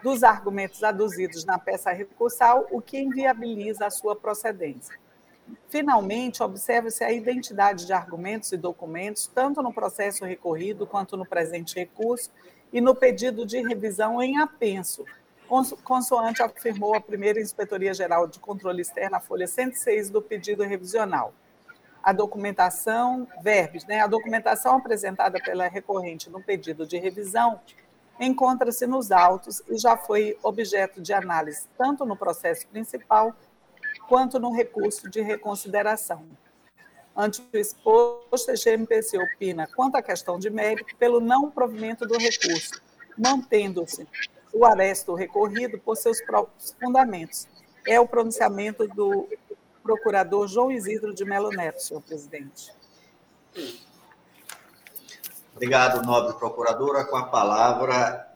[0.03, 4.95] dos argumentos aduzidos na peça recursal, o que inviabiliza a sua procedência.
[5.69, 11.75] Finalmente, observa-se a identidade de argumentos e documentos, tanto no processo recorrido quanto no presente
[11.75, 12.31] recurso
[12.71, 15.05] e no pedido de revisão em apenso,
[15.83, 21.33] consoante afirmou a primeira Inspetoria Geral de Controle Externo, a folha 106 do pedido revisional.
[22.01, 24.01] A documentação, verbes, né?
[24.01, 27.59] A documentação apresentada pela recorrente no pedido de revisão
[28.19, 33.35] encontra-se nos autos e já foi objeto de análise tanto no processo principal
[34.07, 36.25] quanto no recurso de reconsideração.
[37.15, 42.17] Ante o exposto, a GMPC opina quanto à questão de mérito pelo não provimento do
[42.17, 42.81] recurso,
[43.17, 44.05] mantendo-se
[44.53, 47.47] o aresto recorrido por seus próprios fundamentos.
[47.87, 49.29] É o pronunciamento do
[49.81, 52.73] procurador João Isidro de Melo Neto, senhor presidente.
[55.53, 57.05] Obrigado, nobre procuradora.
[57.05, 58.27] Com a palavra,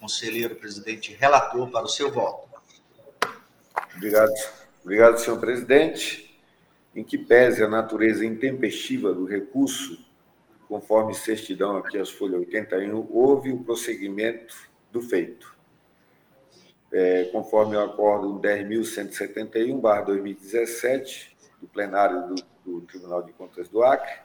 [0.00, 2.48] conselheiro presidente relator para o seu voto.
[3.94, 4.32] Obrigado,
[4.82, 6.30] Obrigado, senhor presidente.
[6.94, 9.98] em que pese a natureza intempestiva do recurso,
[10.68, 14.54] conforme certidão aqui as folhas 81, houve o prosseguimento
[14.90, 15.56] do feito.
[16.92, 24.20] É, conforme o acordo 10.171-2017, do plenário do, do Tribunal de Contas do Acre,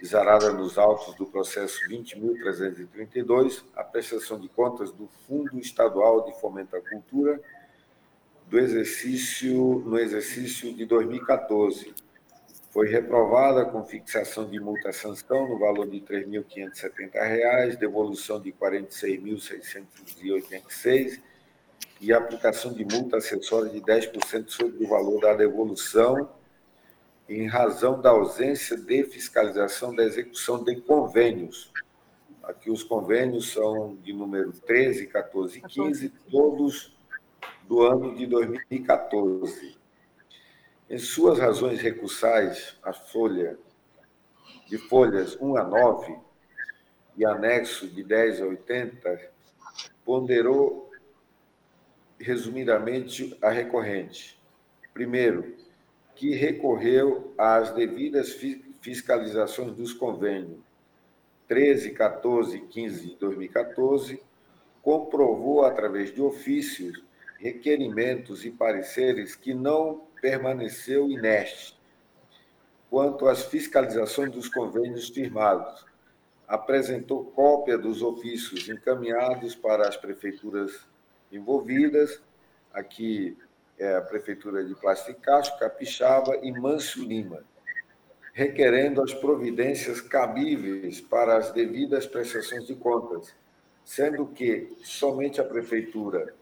[0.00, 6.74] exarada nos autos do processo 20.332, a prestação de contas do Fundo Estadual de Fomento
[6.74, 7.38] à Cultura
[8.48, 11.94] do exercício no exercício de 2014.
[12.70, 18.56] Foi reprovada com fixação de multa sanção no valor de R$ 3.570, devolução de R$
[18.60, 21.20] 46.686
[22.00, 26.30] e aplicação de multa acessória de 10% sobre o valor da devolução
[27.28, 31.70] em razão da ausência de fiscalização da execução de convênios.
[32.42, 36.97] Aqui os convênios são de número 13, 14 e 15, todos
[37.68, 39.76] do ano de 2014.
[40.88, 43.58] Em suas razões recursais, a folha
[44.66, 46.16] de folhas 1 a 9
[47.16, 49.30] e anexo de 10 a 80,
[50.04, 50.90] ponderou
[52.18, 54.40] resumidamente a recorrente.
[54.94, 55.54] Primeiro,
[56.14, 58.32] que recorreu às devidas
[58.80, 60.58] fiscalizações dos convênios
[61.46, 64.22] 13, 14 e 15 de 2014,
[64.82, 67.02] comprovou através de ofícios,
[67.38, 71.78] requerimentos e pareceres que não permaneceu inerte
[72.90, 75.86] quanto às fiscalizações dos convênios firmados.
[76.46, 80.86] Apresentou cópia dos ofícios encaminhados para as prefeituras
[81.30, 82.22] envolvidas,
[82.72, 83.36] aqui
[83.78, 87.44] é a Prefeitura de Plasticacho, Capixaba e Manso Lima,
[88.32, 93.34] requerendo as providências cabíveis para as devidas prestações de contas,
[93.84, 96.34] sendo que somente a Prefeitura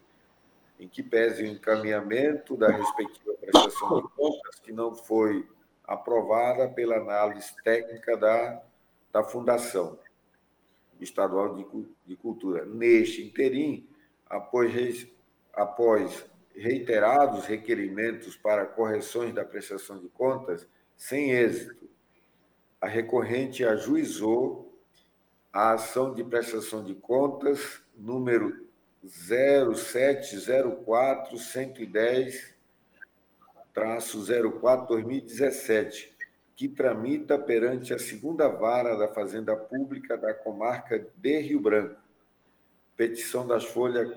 [0.80, 5.48] em que pese o encaminhamento da respectiva prestação de contas que não foi
[5.84, 8.62] aprovada pela análise técnica da,
[9.12, 9.98] da Fundação
[11.00, 11.64] Estadual de,
[12.06, 12.64] de Cultura.
[12.66, 13.88] Neste interim,
[14.28, 15.06] após,
[15.52, 16.26] após
[16.58, 21.88] reiterados requerimentos para correções da prestação de contas, sem êxito,
[22.80, 24.76] a recorrente ajuizou
[25.52, 28.68] a ação de prestação de contas número
[29.04, 32.56] 0704 110
[33.74, 36.10] 04-2017,
[36.56, 41.94] que tramita perante a segunda vara da Fazenda Pública da comarca de Rio Branco,
[42.96, 44.12] petição das folhas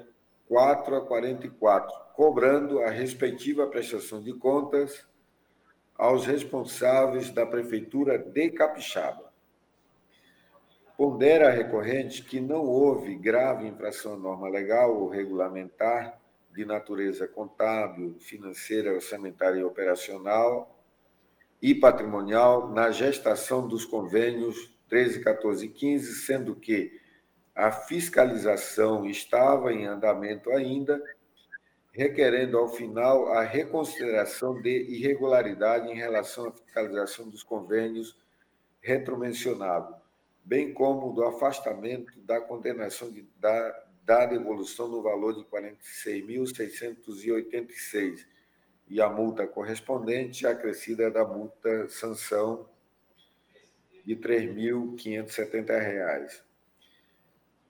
[0.48, 5.08] 4 a 44, cobrando a respectiva prestação de contas
[5.98, 9.34] aos responsáveis da Prefeitura de Capixaba.
[10.96, 16.22] Pondera a recorrente que não houve grave infração à norma legal ou regulamentar
[16.54, 20.80] de natureza contábil, financeira, orçamentária e operacional
[21.60, 27.02] e patrimonial na gestação dos convênios 13, 14 e 15, sendo que
[27.56, 31.02] a fiscalização estava em andamento ainda,
[31.92, 38.18] requerendo ao final a reconsideração de irregularidade em relação à fiscalização dos convênios
[38.80, 39.94] retromencionados,
[40.44, 45.48] bem como do afastamento da condenação de, da, da devolução no valor de R$
[45.86, 48.26] 46.686
[48.90, 52.70] e a multa correspondente acrescida da multa sanção
[54.06, 56.42] de R$ 3.570.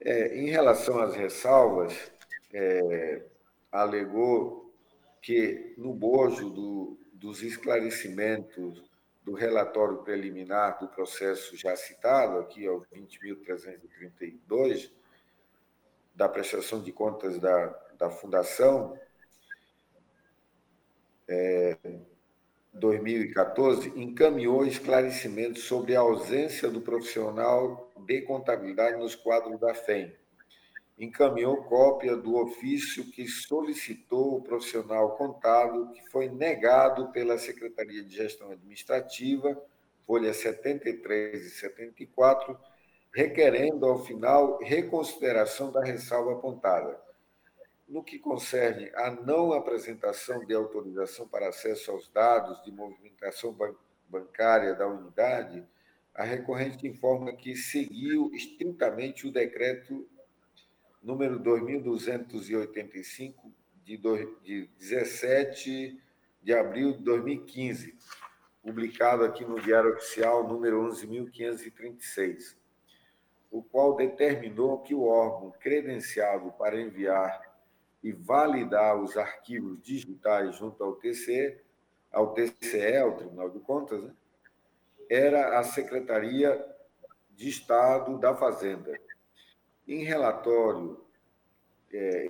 [0.03, 2.11] É, em relação às ressalvas,
[2.51, 3.22] é,
[3.72, 4.74] alegou
[5.22, 8.84] que no bojo do, dos esclarecimentos
[9.24, 14.91] do relatório preliminar do processo já citado, aqui ao 20.332,
[16.15, 17.67] da prestação de contas da,
[17.97, 18.99] da Fundação,
[21.28, 21.78] é,
[22.74, 30.13] 2014, encaminhou esclarecimentos sobre a ausência do profissional de contabilidade nos quadros da FEM.
[30.97, 38.15] Encaminhou cópia do ofício que solicitou o profissional contábil, que foi negado pela Secretaria de
[38.15, 39.59] Gestão Administrativa,
[40.05, 42.57] folha 73 e 74,
[43.13, 46.99] requerendo, ao final, reconsideração da ressalva apontada.
[47.87, 53.55] No que concerne à não apresentação de autorização para acesso aos dados de movimentação
[54.07, 55.67] bancária da unidade,
[56.13, 60.07] a recorrente informa que seguiu estritamente o decreto
[61.02, 63.52] número 2285
[63.84, 63.97] de
[64.78, 65.99] 17
[66.41, 67.97] de abril de 2015,
[68.62, 72.56] publicado aqui no Diário Oficial número 11.536,
[73.49, 77.41] o qual determinou que o órgão credenciado para enviar
[78.04, 81.60] e validar os arquivos digitais junto ao TCE,
[82.12, 84.14] ao TCE, ao Tribunal de Contas, né,
[85.10, 86.64] era a Secretaria
[87.32, 88.97] de Estado da Fazenda.
[89.91, 91.03] Em relatório
[91.93, 92.29] é,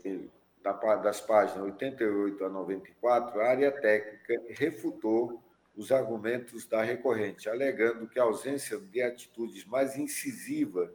[1.04, 5.40] das páginas 88 a 94, a área técnica refutou
[5.78, 10.92] os argumentos da recorrente, alegando que a ausência de atitudes mais incisiva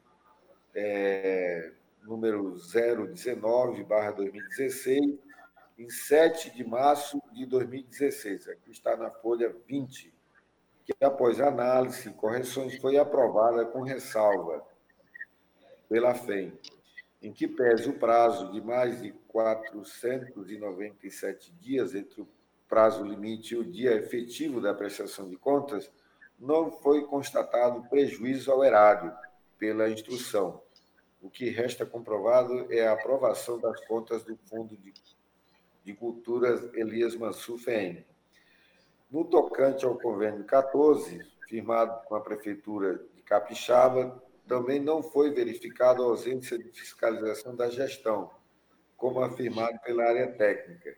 [0.74, 1.72] é,
[2.02, 5.18] número 019-2016,
[5.78, 8.48] em 7 de março de 2016.
[8.48, 10.10] Aqui está na folha 20,
[10.86, 14.66] que após análise e correções foi aprovada com ressalva
[15.88, 16.52] pela FEM
[17.20, 22.28] em que pese o prazo de mais de 497 dias entre o
[22.68, 25.90] prazo limite e o dia efetivo da prestação de contas,
[26.38, 29.12] não foi constatado prejuízo ao erário
[29.58, 30.62] pela instrução.
[31.20, 34.94] O que resta comprovado é a aprovação das contas do Fundo de,
[35.82, 38.06] de Culturas Elias Mansur FEM.
[39.10, 46.00] No tocante ao convênio 14, firmado com a Prefeitura de Capixaba, também não foi verificada
[46.00, 48.30] a ausência de fiscalização da gestão,
[48.96, 50.96] como afirmado pela área técnica.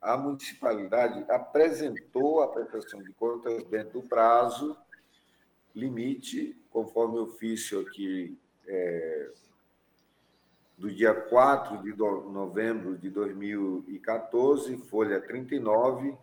[0.00, 4.76] A municipalidade apresentou a prestação de contas dentro do prazo
[5.74, 9.30] limite, conforme o ofício aqui é,
[10.76, 16.16] do dia 4 de novembro de 2014, folha 39,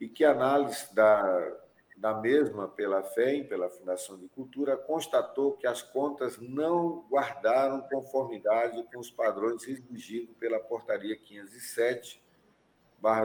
[0.00, 1.56] e que análise da
[1.98, 8.84] da mesma pela FEM, pela Fundação de Cultura, constatou que as contas não guardaram conformidade
[8.84, 12.22] com os padrões exigidos pela Portaria 507,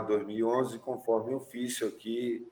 [0.08, 2.52] 2011, conforme ofício aqui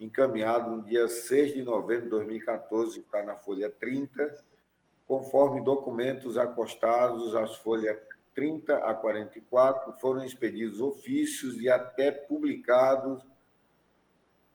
[0.00, 4.44] encaminhado no dia 6 de novembro de 2014, está na folha 30,
[5.06, 7.98] conforme documentos acostados às folhas
[8.34, 13.22] 30 a 44, foram expedidos ofícios e até publicados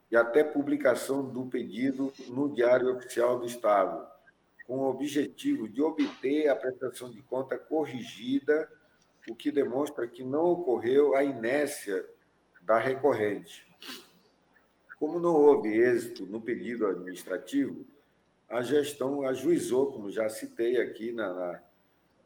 [0.09, 4.07] e até publicação do pedido no Diário Oficial do Estado,
[4.65, 8.69] com o objetivo de obter a prestação de conta corrigida,
[9.29, 12.05] o que demonstra que não ocorreu a inércia
[12.61, 13.67] da recorrente.
[14.99, 17.85] Como não houve êxito no pedido administrativo,
[18.49, 21.63] a gestão ajuizou, como já citei aqui na, na,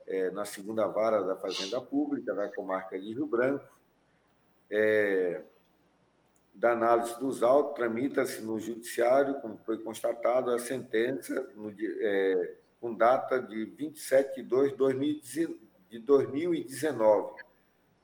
[0.08, 3.66] é, na segunda vara da Fazenda Pública, da comarca de Rio Branco,
[4.70, 5.42] é,
[6.54, 12.94] da análise dos autos, tramita-se no judiciário, como foi constatado, a sentença no, é, com
[12.94, 17.44] data de 27 de 2 de 2019,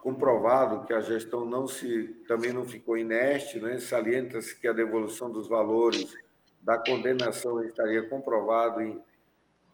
[0.00, 3.78] comprovado que a gestão não se também não ficou inerte, né?
[3.78, 6.14] salienta-se que a devolução dos valores
[6.60, 9.00] da condenação estaria comprovado em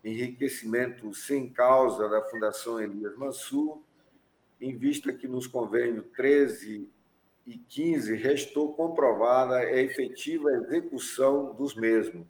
[0.04, 3.82] enriquecimento sem causa da Fundação Elias Mansur,
[4.60, 6.88] em vista que nos convênios 13
[7.46, 12.26] e 15 restou comprovada a efetiva execução dos mesmos.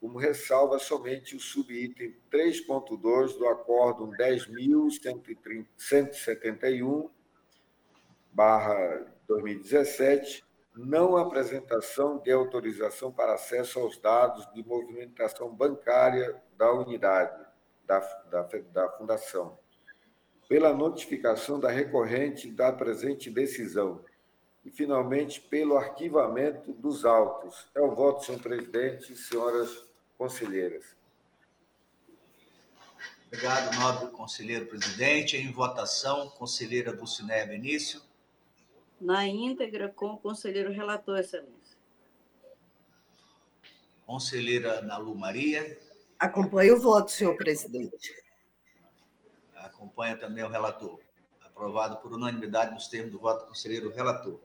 [0.00, 7.10] como ressalva somente o subitem 3.2 do acórdão 10.171
[9.28, 10.42] 2017
[10.74, 17.44] não apresentação de autorização para acesso aos dados de movimentação bancária da unidade,
[17.86, 18.00] da,
[18.30, 19.58] da, da Fundação,
[20.48, 24.04] pela notificação da recorrente da presente decisão
[24.64, 27.68] e, finalmente, pelo arquivamento dos autos.
[27.74, 29.84] É o voto, senhor presidente e senhoras
[30.18, 30.84] conselheiras.
[33.26, 35.36] Obrigado, nobre conselheiro presidente.
[35.36, 38.02] Em votação, conselheira Dulcinea Benício
[39.02, 41.76] na íntegra com o conselheiro relator, excelência.
[44.06, 45.78] Conselheira Nalu Maria.
[46.18, 48.21] Acompanho o voto, senhor presidente.
[49.82, 51.00] Acompanha também o relator.
[51.44, 54.38] Aprovado por unanimidade nos termos do voto do conselheiro relator.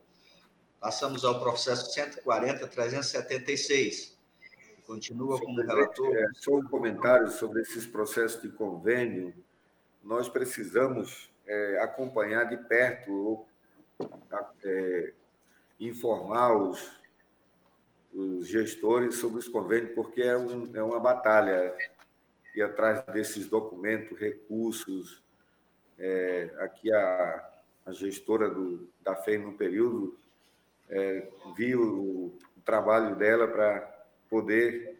[0.80, 4.14] Passamos ao processo 140-376.
[4.84, 6.16] Continua como relator.
[6.16, 9.32] É, só um comentário sobre esses processos de convênio.
[10.02, 13.46] Nós precisamos é, acompanhar de perto
[14.64, 15.12] é,
[15.78, 16.90] informar os,
[18.12, 21.72] os, gestores sobre os convênios, porque é, um, é uma batalha
[22.56, 25.27] ir atrás desses documentos, recursos.
[25.98, 27.50] É, aqui a,
[27.86, 30.18] a gestora do, da FEI no período
[30.88, 32.26] é, viu o,
[32.56, 33.80] o trabalho dela para
[34.30, 34.96] poder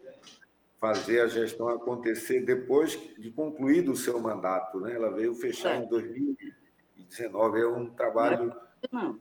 [0.79, 4.79] fazer a gestão acontecer depois de concluído o seu mandato.
[4.79, 4.93] Né?
[4.93, 5.83] Ela veio fechar é.
[5.83, 7.59] em 2019.
[7.59, 8.55] É um trabalho
[8.91, 9.19] não.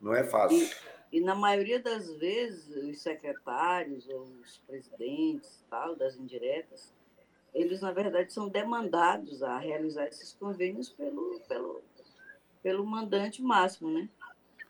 [0.00, 0.58] Não é fácil.
[1.10, 6.92] E, e, na maioria das vezes, os secretários ou os presidentes tal, das indiretas,
[7.56, 11.82] eles, na verdade, são demandados a realizar esses convênios pelo, pelo,
[12.62, 14.08] pelo mandante máximo, né?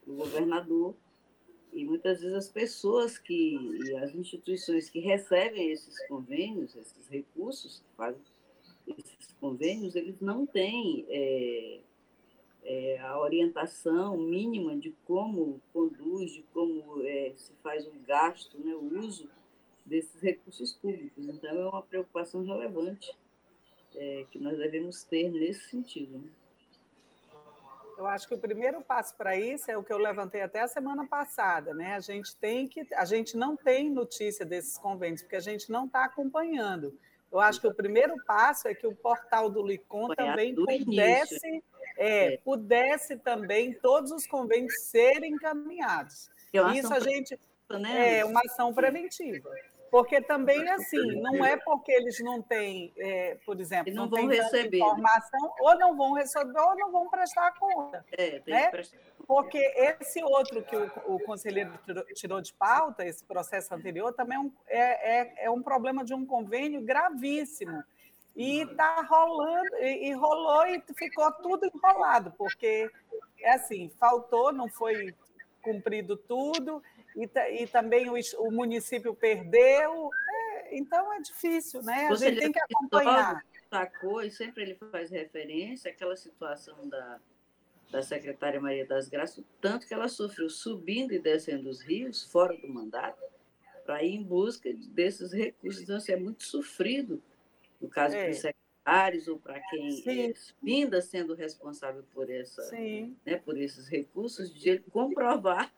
[0.06, 0.94] o governador.
[1.72, 7.80] E muitas vezes as pessoas que, e as instituições que recebem esses convênios, esses recursos
[7.80, 8.20] que fazem
[8.86, 11.80] esses convênios, eles não têm é,
[12.62, 18.72] é, a orientação mínima de como conduz, de como é, se faz o gasto, né,
[18.72, 19.28] o uso
[19.86, 21.26] desses recursos públicos.
[21.26, 23.16] Então, é uma preocupação relevante
[23.94, 26.18] é, que nós devemos ter nesse sentido.
[26.18, 26.28] Né?
[27.96, 30.68] Eu acho que o primeiro passo para isso é o que eu levantei até a
[30.68, 31.94] semana passada, né?
[31.94, 35.86] A gente tem que, a gente não tem notícia desses convênios porque a gente não
[35.86, 36.98] está acompanhando.
[37.32, 41.64] Eu acho que o primeiro passo é que o portal do Licom também pudesse,
[41.96, 42.36] é, é.
[42.38, 46.30] pudesse também todos os convênios serem encaminhados.
[46.74, 47.38] Isso a gente
[47.70, 48.18] né?
[48.18, 49.50] é uma ação preventiva.
[49.90, 54.26] Porque também, assim, não é porque eles não têm, é, por exemplo, não, não vão
[54.26, 58.04] receber informação, ou não vão receber, ou não vão prestar conta.
[58.12, 58.68] É, né?
[58.68, 58.98] Prestar...
[59.26, 61.72] Porque esse outro que o, o conselheiro
[62.14, 66.14] tirou de pauta, esse processo anterior, também é um, é, é, é um problema de
[66.14, 67.82] um convênio gravíssimo.
[68.34, 72.90] E está rolando, e, e rolou e ficou tudo enrolado, porque
[73.40, 75.14] é assim, faltou, não foi
[75.62, 76.82] cumprido tudo,
[77.16, 80.10] e, e também o, o, município perdeu.
[80.28, 82.06] É, então é difícil, né?
[82.06, 83.42] A Você gente tem que acompanhar.
[83.70, 87.18] Sacou, e sempre ele faz referência àquela situação da,
[87.90, 92.56] da secretária Maria das Graças, tanto que ela sofreu subindo e descendo os rios, fora
[92.56, 93.20] do mandato,
[93.84, 95.82] para ir em busca desses recursos.
[95.82, 97.22] Então, assim, é muito sofrido,
[97.80, 98.28] no caso é.
[98.28, 100.32] dos secretários ou para quem é,
[100.62, 102.70] vinda sendo responsável por, essa,
[103.24, 105.72] né, por esses recursos, de comprovar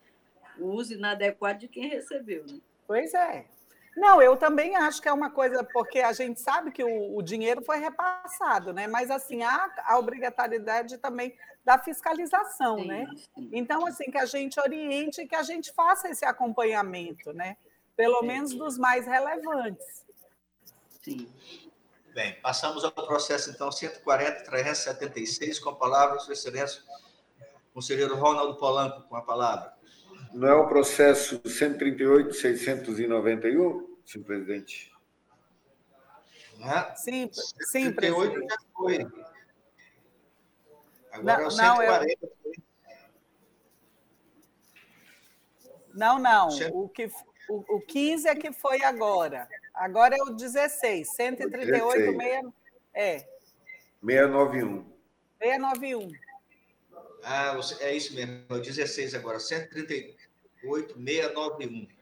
[0.58, 2.44] o uso inadequado de quem recebeu.
[2.46, 2.58] Né?
[2.86, 3.46] Pois é.
[3.96, 7.22] Não, eu também acho que é uma coisa, porque a gente sabe que o, o
[7.22, 8.86] dinheiro foi repassado, né?
[8.86, 13.06] Mas assim, há a obrigatoriedade também da fiscalização, sim, né?
[13.34, 13.50] Sim.
[13.52, 17.56] Então, assim, que a gente oriente e que a gente faça esse acompanhamento, né?
[17.96, 18.26] Pelo sim.
[18.26, 20.06] menos dos mais relevantes.
[21.02, 21.28] Sim.
[22.14, 26.82] Bem, passamos ao processo, então, 140-376, com a palavra, Sua Excelência,
[27.74, 29.77] conselheiro Ronaldo Polanco, com a palavra.
[30.32, 34.92] Não é o processo 138.691, senhor presidente?
[36.60, 36.94] É?
[36.96, 38.48] Sim, sim, presidente.
[38.48, 39.06] já foi.
[41.12, 42.28] Agora não, é o 140.
[45.94, 46.48] Não, não.
[46.72, 47.08] O, que,
[47.48, 49.48] o, o 15 é que foi agora.
[49.74, 51.08] Agora é o 16.
[51.08, 52.16] 138, 16.
[52.16, 52.42] Meia,
[52.94, 53.18] é.
[54.04, 54.84] 691.
[55.40, 56.10] 691.
[57.22, 59.38] Ah, é isso mesmo, é o 16 agora,
[60.62, 61.98] 138,691.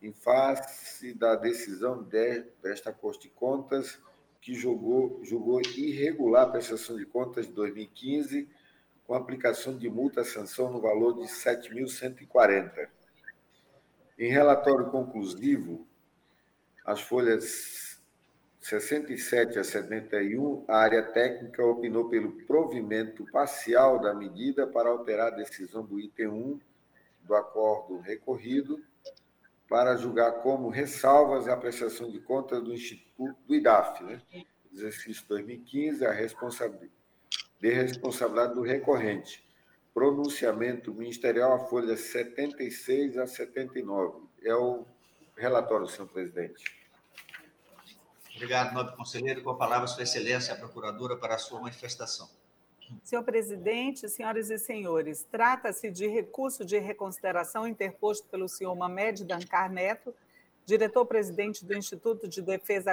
[0.02, 2.06] em face da decisão
[2.62, 3.98] desta Corte de Contas,
[4.40, 8.46] que julgou, julgou irregular a prestação de contas de 2015,
[9.06, 12.88] com aplicação de multa-sanção no valor de 7.140.
[14.18, 15.86] Em relatório conclusivo,
[16.84, 17.83] as folhas
[18.64, 25.36] 67 a 71, a área técnica opinou pelo provimento parcial da medida para alterar a
[25.36, 26.60] decisão do item 1
[27.24, 28.82] do acordo recorrido
[29.68, 34.22] para julgar como ressalvas a prestação de contas do Instituto do IDAF, né?
[34.72, 36.90] exercício 2015, a responsabilidade,
[37.60, 39.46] de responsabilidade do recorrente,
[39.92, 44.26] pronunciamento ministerial, a folha 76 a 79.
[44.42, 44.86] É o
[45.36, 46.83] relatório, senhor presidente.
[48.34, 49.42] Obrigado, nobre conselheiro.
[49.42, 52.28] Com a palavra, Sua Excelência, a procuradora, para a sua manifestação.
[53.02, 59.70] Senhor presidente, senhoras e senhores, trata-se de recurso de reconsideração interposto pelo senhor Mamed Dancar
[59.70, 60.14] Neto,
[60.66, 62.92] diretor-presidente do Instituto de Defesa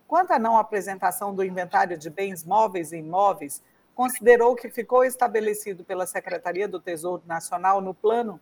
[0.07, 3.63] Quanto à não apresentação do inventário de bens móveis e imóveis,
[3.99, 8.41] considerou que ficou estabelecido pela Secretaria do Tesouro Nacional no plano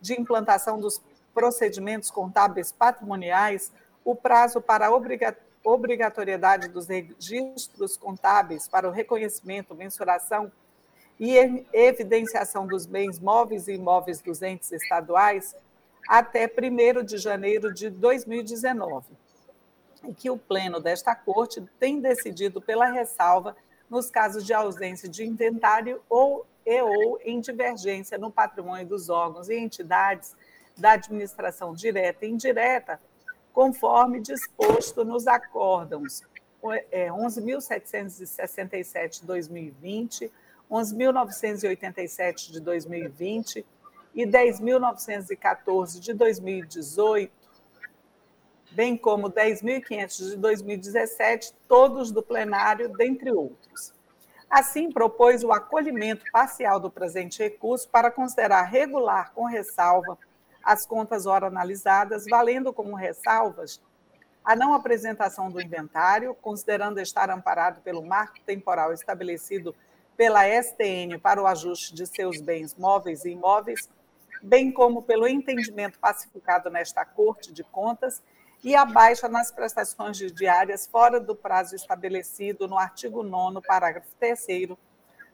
[0.00, 1.02] de implantação dos
[1.34, 3.72] procedimentos contábeis patrimoniais
[4.04, 4.90] o prazo para a
[5.64, 10.52] obrigatoriedade dos registros contábeis para o reconhecimento, mensuração
[11.18, 11.34] e
[11.72, 15.56] evidenciação dos bens móveis e imóveis dos entes estaduais
[16.08, 19.06] até 1 de janeiro de 2019,
[20.04, 23.56] e que o Pleno desta Corte tem decidido pela ressalva
[23.92, 29.50] nos casos de ausência de inventário ou e ou em divergência no patrimônio dos órgãos
[29.50, 30.34] e entidades
[30.78, 32.98] da administração direta e indireta
[33.52, 36.22] conforme disposto nos acórdãos
[36.62, 40.32] 11.767 é, de 2020,
[40.70, 43.66] 11.987 de 2020
[44.14, 47.30] e 10.914 de 2018,
[48.72, 53.92] bem como 10.500 de 2017, todos do plenário, dentre outros.
[54.50, 60.18] Assim, propôs o acolhimento parcial do presente recurso para considerar regular com ressalva
[60.62, 63.80] as contas ora analisadas, valendo como ressalvas
[64.44, 69.74] a não apresentação do inventário, considerando estar amparado pelo marco temporal estabelecido
[70.16, 73.88] pela STN para o ajuste de seus bens móveis e imóveis,
[74.42, 78.22] bem como pelo entendimento pacificado nesta Corte de Contas
[78.62, 84.76] e a baixa nas prestações diárias fora do prazo estabelecido no artigo 9 parágrafo 3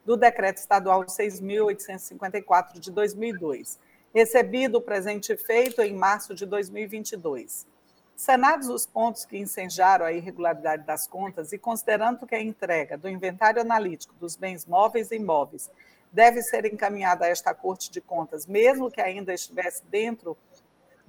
[0.05, 3.79] do Decreto Estadual 6.854 de 2002
[4.13, 7.67] recebido o presente feito em março de 2022.
[8.15, 13.07] Sanados os pontos que incendiaram a irregularidade das contas e considerando que a entrega do
[13.07, 15.69] inventário analítico dos bens móveis e imóveis
[16.11, 20.35] deve ser encaminhada a esta Corte de Contas, mesmo que ainda estivesse dentro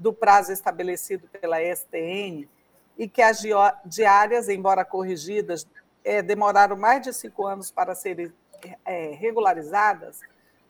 [0.01, 2.49] do prazo estabelecido pela STN,
[2.97, 3.43] e que as
[3.85, 5.67] diárias, embora corrigidas,
[6.03, 8.33] é, demoraram mais de cinco anos para serem
[8.85, 10.21] é, regularizadas,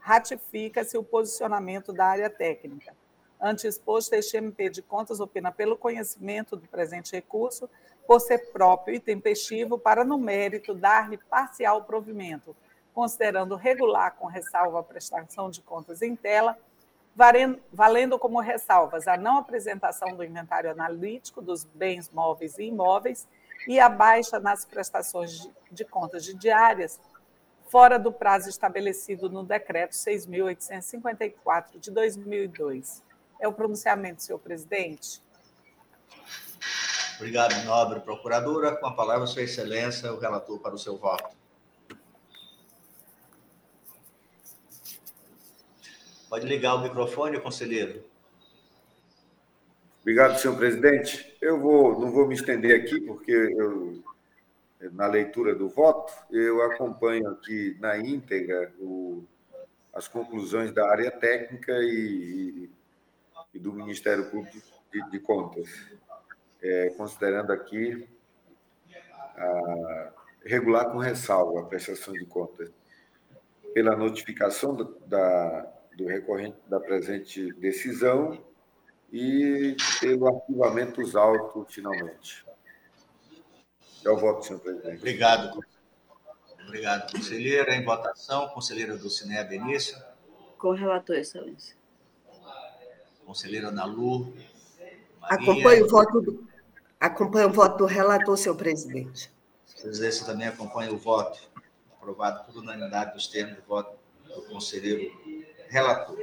[0.01, 2.93] ratifica-se o posicionamento da área técnica.
[3.40, 7.70] Ante exposto, este MP de Contas opina pelo conhecimento do presente recurso,
[8.07, 12.57] por ser próprio e tempestivo, para, no mérito, dar-lhe parcial provimento,
[12.93, 16.59] considerando regular com ressalva a prestação de contas em tela,
[17.14, 23.28] valendo como ressalvas a não apresentação do inventário analítico dos bens móveis e imóveis
[23.68, 27.00] e a baixa nas prestações de contas de diárias,
[27.68, 33.02] fora do prazo estabelecido no Decreto 6.854 de 2002.
[33.38, 35.22] É o pronunciamento, senhor presidente.
[37.16, 38.74] Obrigado, nobre procuradora.
[38.76, 41.39] Com a palavra, Sua Excelência, o relator para o seu voto.
[46.31, 48.02] Pode ligar o microfone, conselheiro.
[50.01, 51.36] Obrigado, senhor presidente.
[51.43, 54.02] Eu vou, não vou me estender aqui, porque eu
[54.93, 59.24] na leitura do voto, eu acompanho aqui na íntegra o,
[59.93, 62.70] as conclusões da área técnica e,
[63.52, 64.57] e do Ministério Público
[64.90, 65.69] de, de Contas,
[66.62, 68.09] é, considerando aqui
[69.36, 70.12] a,
[70.47, 72.70] regular com ressalva a prestação de contas
[73.74, 78.38] pela notificação da, da, do recorrente da presente decisão
[79.12, 82.44] e pelo arquivamento dos autos, finalmente.
[84.04, 84.98] É o voto, senhor presidente.
[84.98, 85.60] Obrigado.
[86.66, 87.74] Obrigado, conselheira.
[87.74, 89.98] Em votação, conselheira Dulcinea Benício.
[90.56, 91.76] Com relator, excelência.
[93.26, 94.32] Conselheira Nalu.
[95.22, 96.48] Acompanho o voto do,
[96.98, 99.30] acompanho o voto do relator, senhor presidente.
[99.78, 101.40] A presidência também acompanha o voto,
[101.92, 105.10] aprovado por unanimidade dos termos de voto do conselheiro
[105.70, 106.18] relator.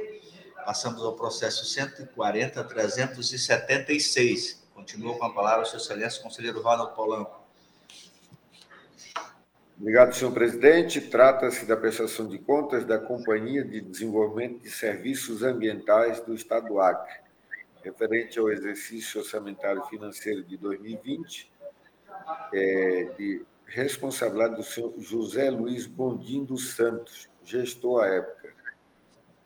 [0.64, 4.58] Passamos ao processo 140.376.
[4.74, 7.38] Continua com a palavra, Sua Excelência, conselheiro Ronald Polanco.
[9.80, 11.00] Obrigado, senhor presidente.
[11.00, 16.80] Trata-se da prestação de contas da Companhia de Desenvolvimento de Serviços Ambientais do Estado do
[16.80, 17.14] Acre,
[17.82, 21.52] referente ao exercício orçamentário financeiro de 2020,
[22.52, 28.57] é, de responsabilidade do senhor José Luiz Bondim dos Santos, gestor à época.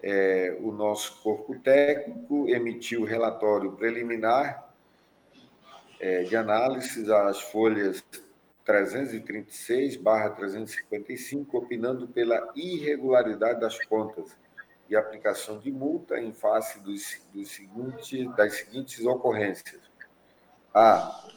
[0.02, 4.74] É, o nosso corpo técnico emitiu relatório preliminar
[6.00, 8.02] é, de análise as folhas
[8.64, 14.36] 336 barra 355, opinando pela irregularidade das contas
[14.88, 19.80] e aplicação de multa em face dos, dos seguinte, das seguintes ocorrências.
[20.74, 21.28] A.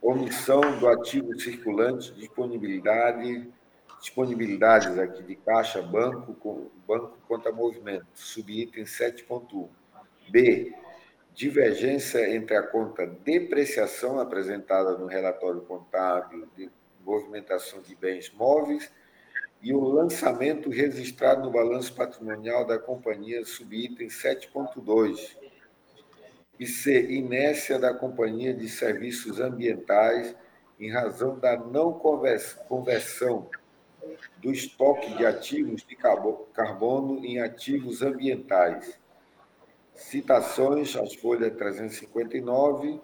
[0.00, 3.52] Omissão do ativo circulante, disponibilidade,
[4.00, 9.68] disponibilidades aqui de caixa, banco, banco conta movimento, subitem 7.1.
[10.30, 10.74] B
[11.38, 16.68] divergência entre a conta depreciação apresentada no relatório contábil de
[17.04, 18.90] movimentação de bens móveis
[19.62, 25.36] e o lançamento registrado no balanço patrimonial da companhia subitem 7.2
[26.58, 30.34] e C, inércia da companhia de serviços ambientais
[30.80, 33.48] em razão da não conversão
[34.38, 38.98] do estoque de ativos de carbono em ativos ambientais
[39.98, 43.00] Citações, as folhas 359,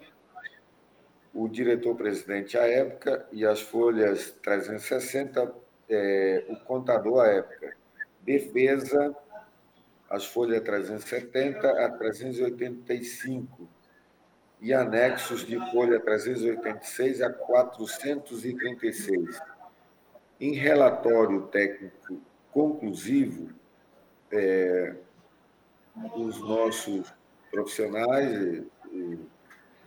[1.33, 5.53] o diretor-presidente à época, e as folhas 360,
[5.89, 7.75] é, o contador à época.
[8.21, 9.13] Defesa,
[10.09, 13.67] as folhas 370 a 385,
[14.61, 19.37] e anexos de folha 386 a 436.
[20.39, 22.19] Em relatório técnico
[22.51, 23.53] conclusivo,
[24.31, 24.95] é,
[26.15, 27.13] os nossos
[27.49, 28.63] profissionais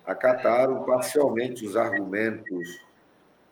[0.06, 2.80] acataram parcialmente os argumentos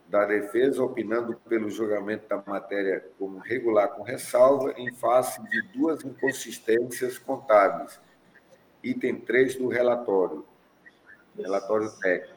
[0.07, 6.03] da defesa, opinando pelo julgamento da matéria como regular com ressalva, em face de duas
[6.03, 7.99] inconsistências contábeis.
[8.81, 10.45] Item 3 do relatório,
[11.37, 12.36] relatório técnico.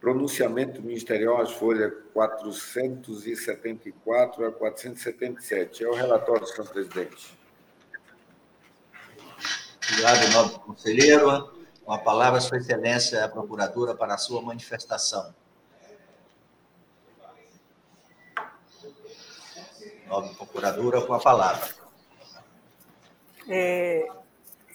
[0.00, 5.84] Pronunciamento ministerial às folhas 474 a 477.
[5.84, 7.36] É o relatório, senhor presidente.
[9.90, 11.58] Obrigado, nobre conselheiro.
[11.84, 15.34] Com a palavra, Sua Excelência, a Procuradora, para a sua manifestação.
[20.06, 21.66] Nobre Procuradora, com a palavra.
[23.48, 24.06] É,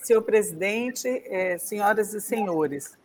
[0.01, 2.97] senhor presidente, é, senhoras e senhores,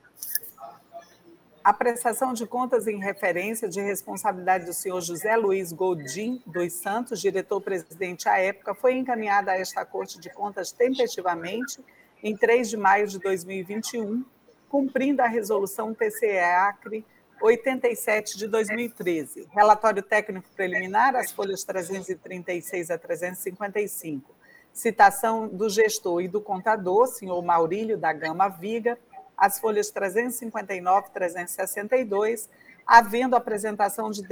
[1.68, 7.20] a prestação de contas em referência de responsabilidade do senhor José Luiz Godin dos Santos,
[7.20, 11.78] diretor-presidente à época, foi encaminhada a esta Corte de Contas tempestivamente
[12.22, 14.24] em 3 de maio de 2021,
[14.66, 17.04] cumprindo a resolução TCE-ACRE
[17.38, 19.46] 87 de 2013.
[19.50, 24.34] Relatório técnico preliminar, as folhas 336 a 355.
[24.72, 28.98] Citação do gestor e do contador, senhor Maurílio da Gama Viga,
[29.38, 32.50] as folhas 359 e 362,
[32.86, 34.22] havendo apresentação de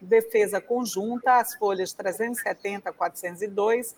[0.00, 3.94] defesa conjunta, as folhas 370 a 402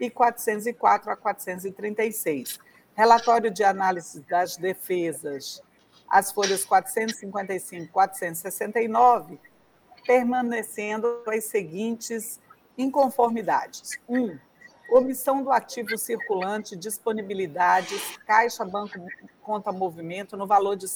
[0.00, 2.58] e 404 a 436
[2.98, 5.62] relatório de análise das defesas,
[6.10, 9.38] as folhas 455 e 469,
[10.04, 12.40] permanecendo as seguintes
[12.76, 14.00] inconformidades.
[14.08, 14.20] 1.
[14.20, 14.38] Um,
[14.90, 18.98] omissão do ativo circulante, disponibilidades, caixa banco
[19.42, 20.92] conta movimento no valor de R$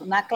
[0.00, 0.26] na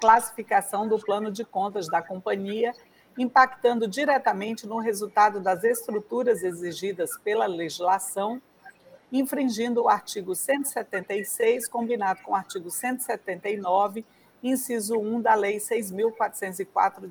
[0.00, 2.74] classificação do plano de contas da companhia
[3.18, 8.40] impactando diretamente no resultado das estruturas exigidas pela legislação,
[9.10, 14.04] infringindo o artigo 176, combinado com o artigo 179,
[14.42, 17.08] inciso 1 da Lei 6.404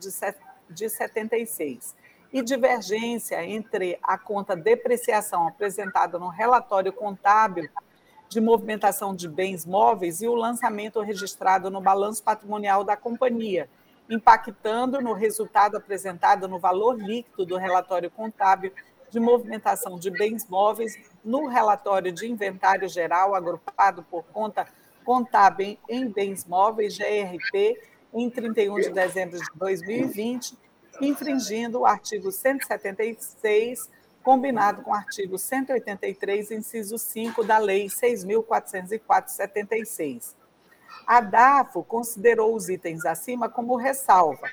[0.69, 1.95] de 76,
[2.31, 7.69] e divergência entre a conta depreciação apresentada no relatório contábil
[8.29, 13.69] de movimentação de bens móveis e o lançamento registrado no balanço patrimonial da companhia,
[14.09, 18.73] impactando no resultado apresentado no valor líquido do relatório contábil
[19.09, 24.67] de movimentação de bens móveis no relatório de inventário geral agrupado por conta
[25.07, 27.81] contábil em bens móveis, GRP,
[28.13, 30.57] em 31 de dezembro de 2020,
[30.99, 33.89] infringindo o artigo 176,
[34.21, 40.35] combinado com o artigo 183, inciso 5 da Lei 6.404/76
[41.07, 44.51] a DAFO considerou os itens acima como ressalva,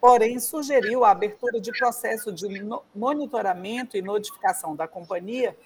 [0.00, 2.46] porém sugeriu a abertura de processo de
[2.94, 5.56] monitoramento e notificação da companhia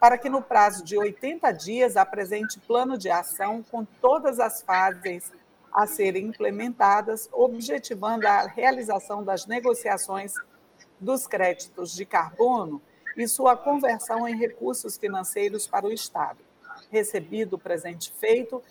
[0.00, 5.32] para que, no prazo de 80 dias, apresente plano de ação com todas as fases
[5.72, 10.34] a serem implementadas, objetivando a realização das negociações
[11.00, 12.80] dos créditos de carbono
[13.16, 16.38] e sua conversão em recursos financeiros para o Estado.
[16.90, 18.62] Recebido o presente feito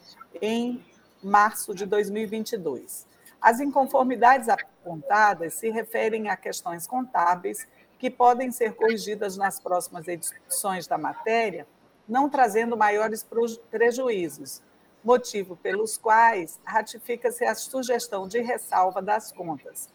[0.42, 0.84] em
[1.22, 3.06] março de 2022.
[3.42, 7.68] As inconformidades apontadas se referem a questões contábeis
[7.98, 11.68] que podem ser corrigidas nas próximas edições da matéria,
[12.08, 13.26] não trazendo maiores
[13.70, 14.62] prejuízos,
[15.04, 19.90] motivo pelos quais ratifica-se a sugestão de ressalva das contas.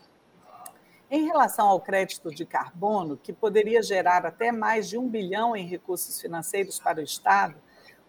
[1.11, 5.67] Em relação ao crédito de carbono, que poderia gerar até mais de um bilhão em
[5.67, 7.55] recursos financeiros para o Estado,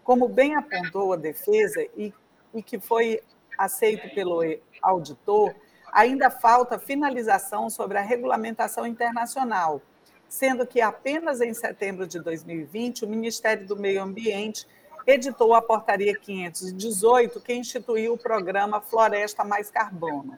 [0.02, 2.12] como bem apontou a defesa e,
[2.54, 3.22] e que foi
[3.58, 4.40] aceito pelo
[4.82, 5.54] auditor,
[5.94, 9.80] ainda falta finalização sobre a regulamentação internacional,
[10.28, 14.66] sendo que apenas em setembro de 2020 o Ministério do Meio Ambiente
[15.06, 20.36] editou a Portaria 518, que instituiu o programa Floresta Mais Carbono.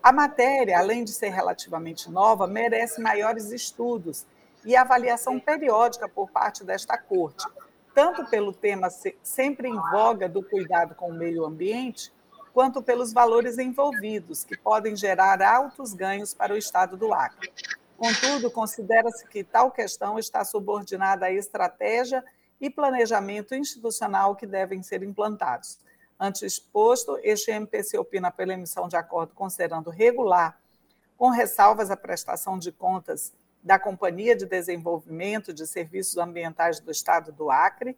[0.00, 4.24] A matéria, além de ser relativamente nova, merece maiores estudos
[4.64, 7.46] e avaliação periódica por parte desta Corte,
[7.92, 8.88] tanto pelo tema
[9.22, 12.12] sempre em voga do cuidado com o meio ambiente,
[12.54, 17.52] quanto pelos valores envolvidos, que podem gerar altos ganhos para o Estado do Acre.
[17.98, 22.24] Contudo, considera-se que tal questão está subordinada à estratégia
[22.60, 25.80] e planejamento institucional que devem ser implantados.
[26.18, 30.56] Ante exposto, este MPC opina pela emissão de acordo considerando regular,
[31.18, 33.32] com ressalvas à prestação de contas
[33.64, 37.96] da Companhia de Desenvolvimento de Serviços Ambientais do Estado do Acre,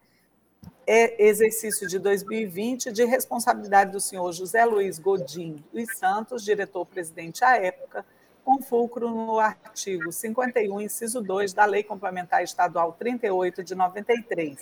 [0.86, 7.56] é exercício de 2020 de responsabilidade do senhor José Luiz Godin dos Santos, diretor-presidente à
[7.56, 8.04] época,
[8.44, 14.58] com fulcro no artigo 51, inciso 2 da Lei Complementar Estadual 38 de 93.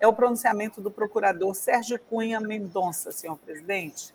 [0.00, 4.14] É o pronunciamento do procurador Sérgio Cunha Mendonça, senhor presidente.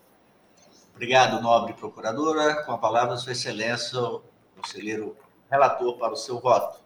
[0.95, 2.63] Obrigado, nobre procuradora.
[2.63, 4.21] Com a palavra, Sua Excelência, o
[4.59, 5.15] conselheiro
[5.49, 6.79] relator para o seu voto.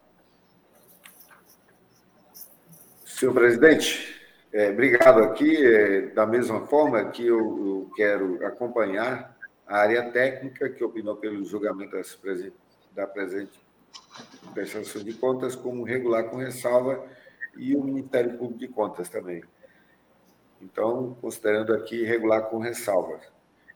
[3.05, 4.14] Senhor presidente,
[4.55, 5.53] é, obrigado aqui.
[5.65, 9.37] É, da mesma forma que eu, eu, quero acompanhar
[9.67, 11.97] a área técnica que opinou pelo julgamento
[12.95, 13.59] da presente
[14.53, 17.05] prestação de contas como regular com ressalva
[17.57, 19.43] e o Ministério Público de Contas também.
[20.61, 23.21] Então, considerando aqui regular com ressalvas.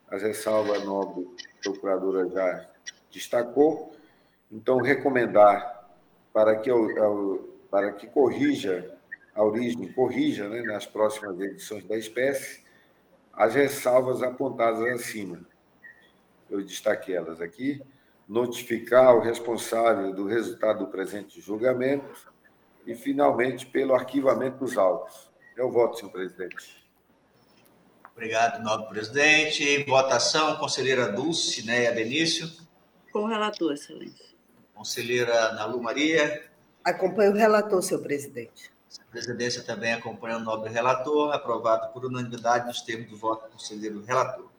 [0.09, 1.27] As ressalvas a nobre
[1.61, 2.65] procuradora já
[3.11, 3.91] destacou,
[4.49, 5.89] então recomendar
[6.31, 6.69] para que,
[7.69, 8.97] para que corrija
[9.39, 12.61] a origem corrija né, nas próximas edições da espécie
[13.31, 15.39] as ressalvas apontadas acima.
[16.49, 17.81] Eu destaquei elas aqui.
[18.27, 22.33] Notificar o responsável do resultado do presente julgamento
[22.85, 25.31] e, finalmente, pelo arquivamento dos autos.
[25.55, 26.85] É o voto, senhor presidente.
[28.11, 29.85] Obrigado, nobre presidente.
[29.85, 32.45] Votação, conselheira Dulce Neia Benício.
[33.13, 34.25] Com o relator, excelência.
[34.73, 36.43] Conselheira Nalu Maria.
[36.83, 38.78] Acompanho o relator, senhor presidente.
[38.97, 43.51] A presidência também acompanha o nobre relator, aprovado por unanimidade nos termos do voto do
[43.51, 44.49] conselheiro relator.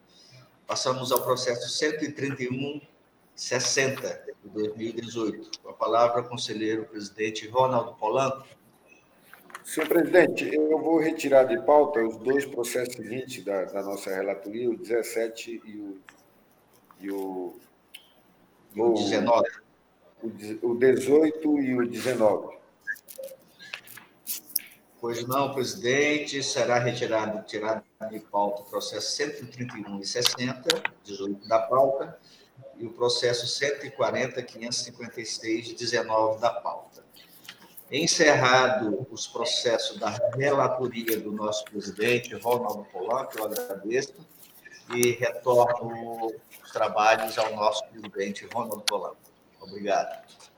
[0.66, 2.80] Passamos ao processo 131
[3.34, 5.62] 60 de 2018.
[5.62, 8.46] Com a palavra, conselheiro presidente Ronaldo Polanco.
[9.64, 14.70] Senhor presidente, eu vou retirar de pauta os dois processos seguintes da, da nossa relatoria,
[14.70, 15.98] o 17 e o.
[17.00, 17.56] E o,
[18.76, 19.48] o, o 19.
[20.22, 22.59] O, o 18 e o 19.
[25.00, 30.68] Pois não, presidente, será retirado, tirado de pauta o processo 131 e 60,
[31.02, 32.18] 18 da pauta,
[32.76, 37.02] e o processo 140, 556, 19 da pauta.
[37.90, 44.14] Encerrado os processos da relatoria do nosso presidente, Ronaldo Polanco, eu agradeço,
[44.94, 46.30] e retorno
[46.62, 49.16] os trabalhos ao nosso presidente, Ronaldo Polanco.
[49.60, 50.49] Obrigado.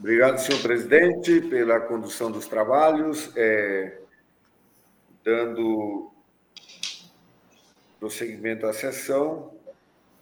[0.00, 3.30] Obrigado, senhor presidente, pela condução dos trabalhos.
[3.36, 3.98] É,
[5.22, 6.10] dando
[7.98, 9.52] prosseguimento à sessão,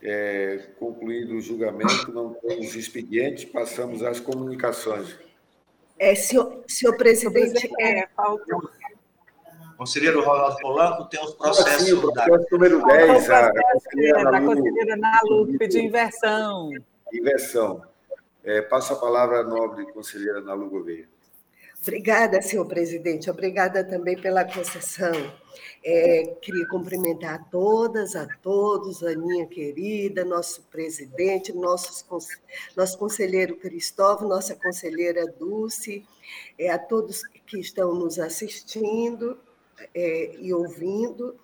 [0.02, 5.16] é, concluído o julgamento, não temos expedientes, passamos às comunicações.
[5.96, 8.68] É, senhor, senhor presidente, é, faltou.
[9.76, 11.86] Conselheiro Ronaldo Polanco, tem os processos.
[11.86, 12.46] Sim, o processo da...
[12.50, 16.70] número 10, a, a, a conselheira Nalu, pediu inversão.
[17.12, 17.80] Inversão.
[18.48, 21.06] É, passo a palavra à nobre conselheira Nalu Gouveia.
[21.82, 23.28] Obrigada, senhor presidente.
[23.28, 25.12] Obrigada também pela concessão.
[25.84, 32.06] É, queria cumprimentar a todas, a todos, a Aninha querida, nosso presidente, nossos,
[32.74, 36.06] nosso conselheiro Cristóvão, nossa conselheira Dulce,
[36.58, 39.38] é, a todos que estão nos assistindo
[39.94, 41.36] é, e ouvindo.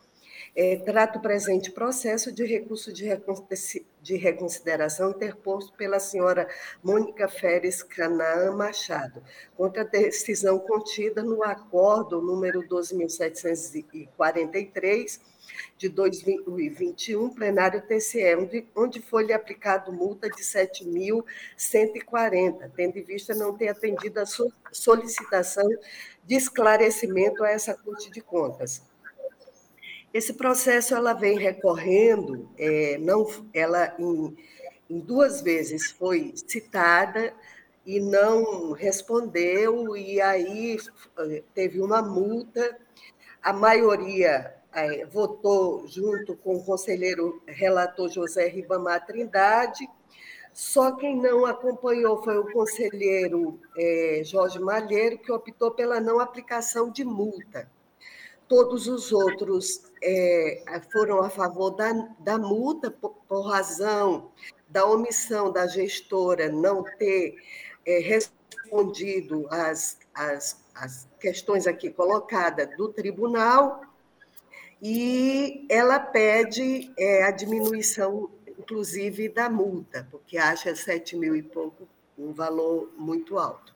[0.56, 3.06] É, trata o presente processo de recurso de,
[4.00, 6.48] de reconsideração interposto pela senhora
[6.80, 9.20] Mônica Férez Canaã Machado,
[9.56, 15.18] contra a decisão contida no acordo número 12.743
[15.76, 23.56] de 2021, plenário TCE, onde, onde foi-lhe aplicado multa de 7.140, tendo em vista não
[23.56, 24.26] ter atendido a
[24.72, 25.68] solicitação
[26.24, 28.93] de esclarecimento a essa Corte de Contas.
[30.14, 34.36] Esse processo ela vem recorrendo, é, não, ela em,
[34.88, 37.34] em duas vezes foi citada
[37.84, 40.78] e não respondeu, e aí
[41.18, 42.78] é, teve uma multa.
[43.42, 49.84] A maioria é, votou junto com o conselheiro relator José Ribamar Trindade.
[50.52, 56.88] Só quem não acompanhou foi o conselheiro é, Jorge Malheiro, que optou pela não aplicação
[56.88, 57.68] de multa.
[58.46, 64.30] Todos os outros é, foram a favor da, da multa, por, por, razão
[64.68, 67.36] da omissão da gestora não ter
[67.86, 70.62] é, respondido às, às,
[71.18, 73.82] questões aqui colocadas do tribunal,
[74.82, 81.88] e ela pede é, a diminuição, inclusive, da multa, porque acha 7 mil e pouco
[82.18, 83.74] um valor muito alto.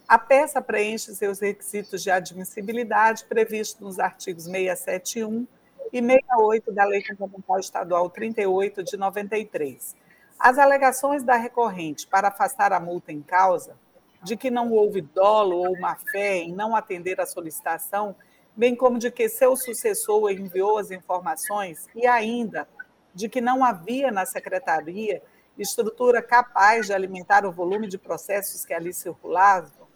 [0.07, 5.47] A peça preenche seus requisitos de admissibilidade previstos nos artigos 671
[5.93, 9.97] e 68 da Lei Complementar Estadual 38 de 93.
[10.39, 13.77] As alegações da recorrente para afastar a multa em causa,
[14.23, 18.15] de que não houve dolo ou má-fé em não atender à solicitação,
[18.57, 22.69] bem como de que seu sucessor enviou as informações e ainda
[23.15, 25.23] de que não havia na secretaria
[25.59, 29.89] estrutura capaz de alimentar o volume de processos que ali circulavam,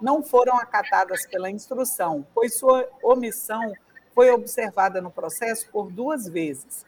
[0.00, 3.72] não foram acatadas pela instrução, pois sua omissão
[4.20, 6.84] foi observada no processo por duas vezes.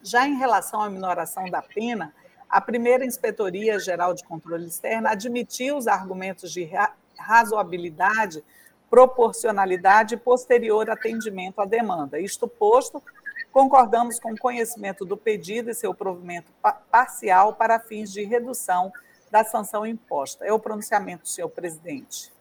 [0.00, 2.14] Já em relação à minoração da pena,
[2.48, 6.70] a primeira Inspetoria Geral de Controle Externo admitiu os argumentos de
[7.18, 8.44] razoabilidade,
[8.88, 12.20] proporcionalidade e posterior atendimento à demanda.
[12.20, 13.02] Isto posto,
[13.50, 16.52] concordamos com o conhecimento do pedido e seu provimento
[16.92, 18.92] parcial para fins de redução
[19.32, 20.46] da sanção imposta.
[20.46, 22.35] É o pronunciamento, senhor presidente.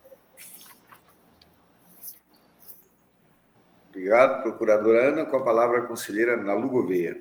[3.95, 5.25] Obrigado, procuradora Ana.
[5.25, 7.17] Com a palavra, a conselheira Nalu Gouveia.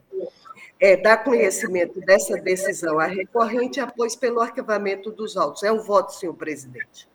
[0.80, 5.62] é, dar conhecimento dessa decisão à recorrente após pelo arquivamento dos autos.
[5.62, 7.06] É o voto, senhor presidente.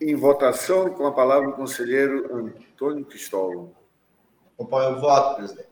[0.00, 3.74] Em votação, com a palavra o conselheiro Antônio Cristóvão.
[4.54, 5.68] Acompanho o voto, presidente.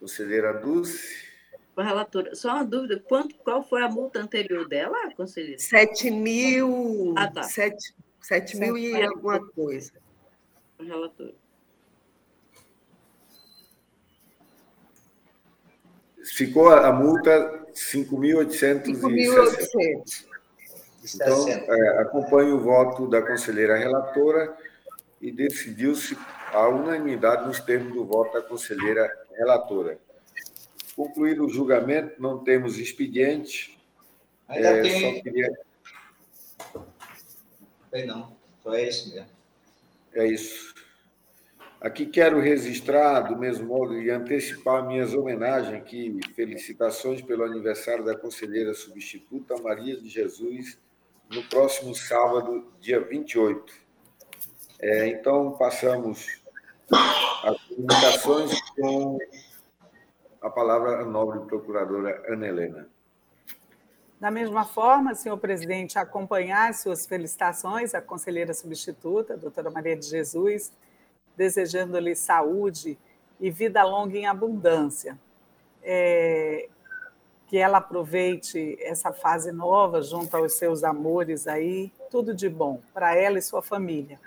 [0.00, 1.32] Conselheira Dulce.
[1.76, 5.58] Relatora, só uma dúvida, quanto, qual foi a multa anterior dela, conselheira?
[5.58, 7.42] 7 mil, ah, tá.
[7.42, 9.92] 7, 7 mil e alguma coisa.
[10.78, 11.34] Relatora.
[16.32, 20.26] Ficou a multa 5.860.
[21.14, 24.56] Então, é, acompanho o voto da conselheira relatora
[25.20, 26.16] e decidiu-se
[26.52, 29.98] a unanimidade nos termos do voto da conselheira relatora.
[30.96, 33.78] Concluído o julgamento, não temos expediente.
[34.48, 35.16] Ainda é, tem...
[35.16, 35.52] Só queria...
[38.06, 39.28] Não, só é isso mesmo.
[40.14, 40.73] É isso.
[41.84, 48.16] Aqui quero registrar, do mesmo modo, e antecipar minhas homenagens aqui, felicitações pelo aniversário da
[48.16, 50.78] conselheira substituta Maria de Jesus,
[51.30, 53.70] no próximo sábado, dia 28.
[54.80, 56.26] É, então, passamos
[56.90, 59.18] às comunicações com
[60.40, 62.88] a palavra a nobre procuradora Ana Helena.
[64.18, 70.72] Da mesma forma, senhor presidente, acompanhar suas felicitações à conselheira substituta, doutora Maria de Jesus,
[71.36, 72.98] desejando-lhe saúde
[73.40, 75.18] e vida longa em abundância.
[75.82, 76.68] É,
[77.46, 83.14] que ela aproveite essa fase nova junto aos seus amores aí, tudo de bom para
[83.14, 84.18] ela e sua família.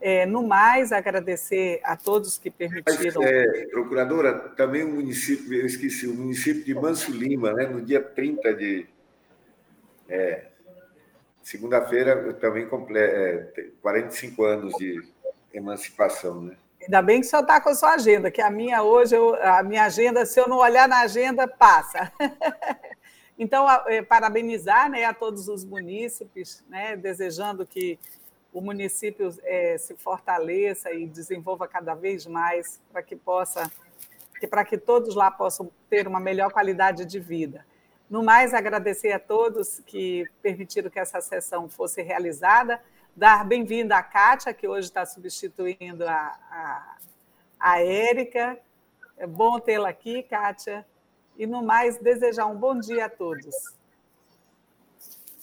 [0.00, 3.22] É, no mais, agradecer a todos que permitiram.
[3.22, 8.02] É, procuradora, também o município, eu esqueci, o município de Manso Lima, né, no dia
[8.02, 8.86] 30 de.
[10.08, 10.46] É,
[11.48, 15.02] Segunda-feira, também completa é, 45 anos de
[15.58, 16.56] emancipação, né?
[16.80, 19.34] Ainda bem que o senhor está com a sua agenda, que a minha hoje, eu,
[19.42, 22.10] a minha agenda, se eu não olhar na agenda, passa.
[23.38, 27.98] então, é, parabenizar né, a todos os munícipes, né, desejando que
[28.52, 33.70] o município é, se fortaleça e desenvolva cada vez mais para que possa,
[34.48, 37.66] para que todos lá possam ter uma melhor qualidade de vida.
[38.08, 42.80] No mais, agradecer a todos que permitiram que essa sessão fosse realizada
[43.18, 46.96] dar bem-vinda à Kátia, que hoje está substituindo a, a,
[47.58, 48.56] a Érica.
[49.16, 50.86] É bom tê-la aqui, Kátia.
[51.36, 53.74] E, no mais, desejar um bom dia a todos.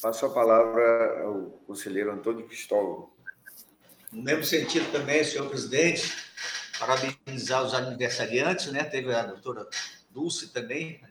[0.01, 3.09] Passo a palavra ao conselheiro Antônio Cristóvão.
[4.09, 6.15] No mesmo sentido também, senhor presidente,
[6.79, 8.85] parabenizar os aniversariantes, né?
[8.85, 9.67] Teve a doutora
[10.09, 11.01] Dulce também,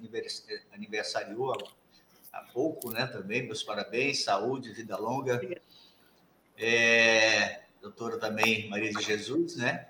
[0.73, 1.53] aniversariou
[2.33, 3.07] há pouco, né?
[3.07, 5.39] Também, meus parabéns, saúde, vida longa.
[6.57, 9.89] É, doutora também Maria de Jesus, né?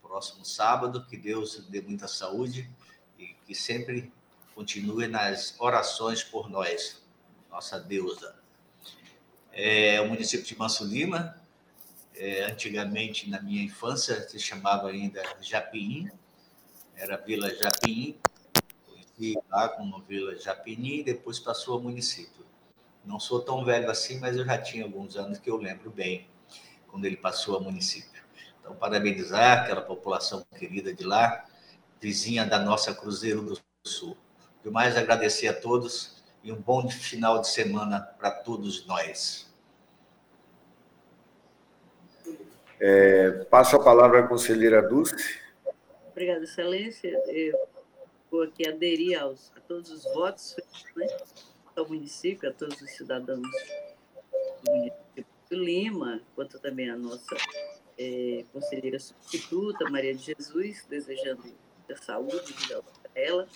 [0.00, 2.70] Próximo sábado, que Deus dê muita saúde
[3.18, 4.12] e que sempre
[4.54, 7.02] continue nas orações por nós,
[7.50, 8.36] nossa deusa.
[9.52, 11.40] É, o município de Manso Lima,
[12.14, 16.10] é, antigamente, na minha infância, se chamava ainda Japim,
[16.96, 18.16] era Vila Japim,
[18.86, 22.44] conheci lá como Vila Japini, e depois passou a município.
[23.04, 26.26] Não sou tão velho assim, mas eu já tinha alguns anos que eu lembro bem,
[26.88, 28.22] quando ele passou a município.
[28.60, 31.44] Então, parabenizar aquela população querida de lá,
[32.00, 34.16] vizinha da nossa Cruzeiro do Sul.
[34.64, 39.52] E mais agradecer a todos e um bom final de semana para todos nós.
[42.80, 45.14] É, passo a palavra à conselheira Dulce.
[46.10, 47.10] Obrigada, Excelência.
[47.26, 47.58] Eu
[48.30, 50.56] vou aqui aderir aos, a todos os votos,
[50.96, 51.06] né?
[51.76, 53.42] Ao município, a todos os cidadãos
[54.62, 57.36] do município de Lima, quanto também a nossa
[57.98, 62.82] é, conselheira substituta, Maria de Jesus, desejando muita saúde para
[63.14, 63.48] ela.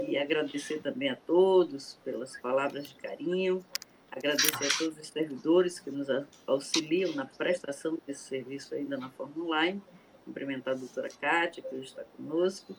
[0.00, 3.64] E agradecer também a todos pelas palavras de carinho,
[4.10, 6.08] agradecer a todos os servidores que nos
[6.46, 9.82] auxiliam na prestação desse serviço ainda na forma online,
[10.24, 12.74] cumprimentar a doutora Kátia, que hoje está conosco,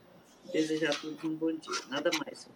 [0.51, 1.81] desejar a todos um bom dia.
[1.89, 2.49] Nada mais.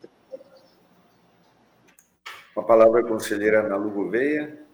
[2.57, 4.65] Com a palavra a conselheira Ana Lu Gouveia.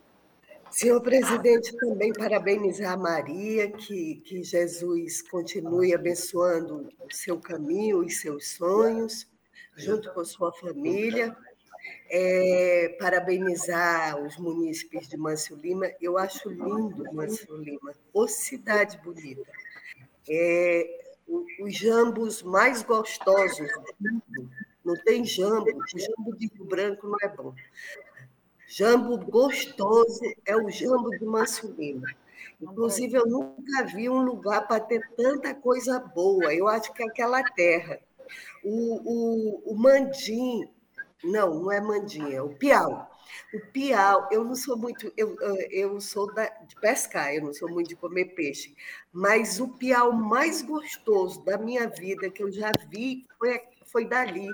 [0.71, 8.09] Senhor presidente, também parabenizar a Maria, que, que Jesus continue abençoando o seu caminho e
[8.09, 9.27] seus sonhos,
[9.75, 11.35] junto com sua família.
[12.09, 15.91] É, parabenizar os munícipes de Mâncio Lima.
[15.99, 17.93] Eu acho lindo Mâncio Lima,
[18.29, 19.43] cidade bonita.
[20.29, 20.87] É,
[21.59, 23.69] os jambos mais gostosos
[23.99, 24.49] do mundo
[24.83, 25.65] não tem jambo.
[25.95, 27.53] Jambo de Rio Branco não é bom.
[28.67, 32.07] Jambo gostoso é o jambo de Manso Lima.
[32.61, 36.53] Inclusive, eu nunca vi um lugar para ter tanta coisa boa.
[36.53, 37.99] Eu acho que é aquela terra.
[38.63, 40.67] O, o, o mandim,
[41.23, 43.09] não, não é mandim, é o piau.
[43.53, 45.35] O piau, eu não sou muito, eu,
[45.69, 48.75] eu sou da, de pescar, eu não sou muito de comer peixe,
[49.11, 53.61] mas o piau mais gostoso da minha vida que eu já vi foi
[53.93, 54.49] foi dali.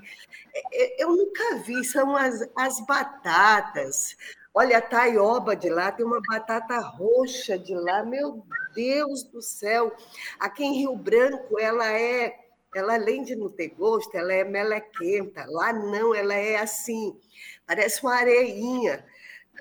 [0.54, 4.16] É, é, eu nunca vi, são as, as batatas.
[4.54, 8.44] Olha, a taioba de lá tem uma batata roxa de lá, meu
[8.76, 9.96] Deus do céu.
[10.38, 12.38] Aqui em Rio Branco, ela é,
[12.76, 15.46] ela além de não ter gosto, ela é melequenta.
[15.48, 17.18] Lá não, ela é assim,
[17.66, 19.06] parece uma areinha.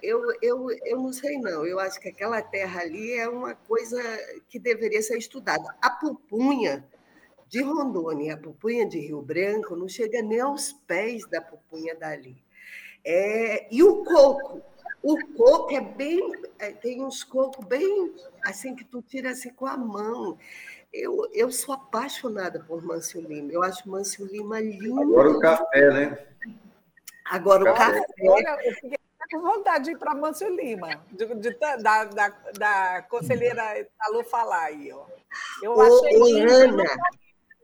[0.02, 1.64] Eu, eu, eu não sei, não.
[1.66, 4.00] Eu acho que aquela terra ali é uma coisa
[4.48, 5.76] que deveria ser estudada.
[5.82, 6.84] A pupunha,
[7.48, 12.36] de Rondônia a pupunha de Rio Branco não chega nem aos pés da pupunha dali.
[13.04, 14.62] É, e o coco,
[15.02, 16.20] o coco é bem,
[16.58, 20.38] é, tem uns cocos bem assim que tu tira assim com a mão.
[20.92, 23.52] Eu, eu sou apaixonada por Mâncio Lima.
[23.52, 25.00] Eu acho Mâncio Lima lindo.
[25.00, 26.26] Agora o café, né?
[27.24, 28.04] Agora o café.
[28.20, 28.98] Agora, eu fiquei
[29.30, 34.64] com vontade de ir para Mâncio Lima, de, de, da, da, da conselheira Alô falar
[34.64, 34.90] aí.
[34.92, 35.04] Ó.
[35.62, 36.84] Eu achei Ô, Ana,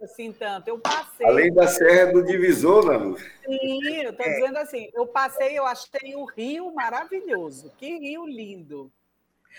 [0.05, 0.69] assim tanto.
[0.69, 1.27] Eu passei.
[1.27, 3.17] Além da Serra do Divisor, Nalu.
[3.45, 4.31] Sim, eu estou é.
[4.31, 7.73] dizendo assim, eu passei, eu achei o rio maravilhoso.
[7.77, 8.93] Que rio lindo.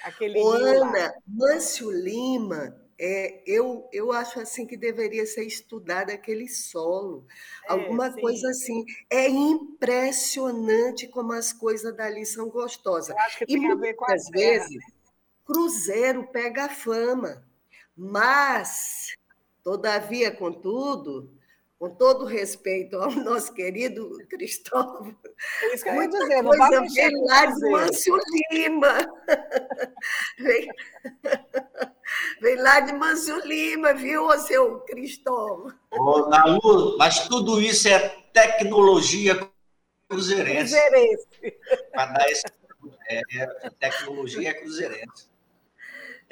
[0.02, 1.14] Aquele Ô, rio Ana, lá.
[1.28, 7.26] Mâncio Lima, é, eu, eu acho assim que deveria ser estudado aquele solo,
[7.64, 8.20] É, alguma sim.
[8.20, 8.86] coisa assim.
[9.10, 13.10] É impressionante como as coisas dali são gostosas.
[13.10, 14.30] Eu acho que E tem a ver com a terra.
[14.32, 14.84] vezes,
[15.46, 17.46] cruzeiro pega fama,
[17.96, 19.16] mas,
[19.66, 21.34] todavia, contudo,
[21.80, 25.18] com todo respeito ao nosso querido Cristóvão,
[25.64, 27.70] É isso que muita dizer, não vai coisa vem lá de.
[27.72, 28.18] Mâncio
[28.52, 28.94] Lima.
[30.38, 30.68] Vem,
[32.40, 35.74] vem lá de Mâncio Lima, viu, seu Cristóvão?
[35.92, 39.50] Ô, Nalu, mas tudo isso é tecnologia
[40.08, 40.76] cruzeirense.
[40.76, 41.28] Cruzeirense.
[41.92, 42.44] Para dar esse.
[43.08, 45.28] É, é, tecnologia é cruzeirense.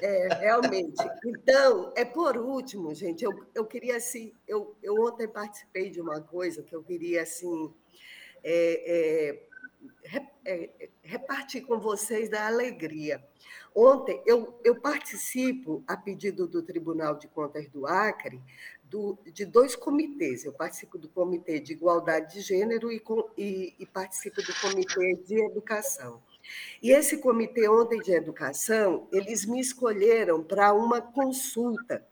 [0.05, 1.01] É, realmente.
[1.25, 6.19] Então, é por último, gente, eu, eu queria assim, eu, eu ontem participei de uma
[6.19, 7.73] coisa que eu queria assim
[8.43, 9.39] é,
[10.45, 13.23] é, é, repartir com vocês da alegria.
[13.73, 18.41] Ontem eu, eu participo, a pedido do Tribunal de Contas do Acre,
[18.83, 20.43] do- de dois comitês.
[20.43, 25.15] Eu participo do Comitê de Igualdade de Gênero e, com- e- e participo do Comitê
[25.25, 26.21] de Educação.
[26.81, 32.05] E esse comitê ontem de educação, eles me escolheram para uma consulta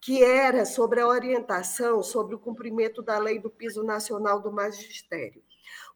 [0.00, 5.42] que era sobre a orientação sobre o cumprimento da lei do piso nacional do magistério.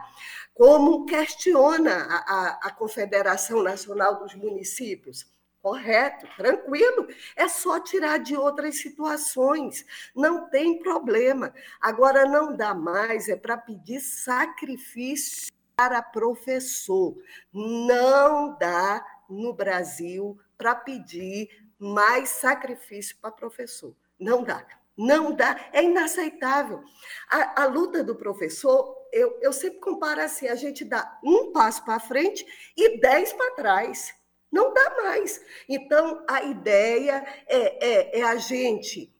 [0.54, 5.32] Como questiona a, a, a Confederação Nacional dos Municípios?
[5.62, 7.06] Correto, tranquilo.
[7.36, 9.86] É só tirar de outras situações.
[10.14, 11.54] Não tem problema.
[11.80, 17.16] Agora, não dá mais, é para pedir sacrifício para professor.
[17.52, 21.48] Não dá no Brasil para pedir
[21.78, 23.94] mais sacrifício para professor.
[24.18, 24.66] Não dá.
[24.96, 26.82] Não dá, é inaceitável.
[27.30, 31.84] A, a luta do professor, eu, eu sempre comparo assim: a gente dá um passo
[31.84, 32.44] para frente
[32.76, 34.21] e dez para trás.
[34.52, 35.42] Não dá mais.
[35.66, 39.10] Então, a ideia é, é, é, a gente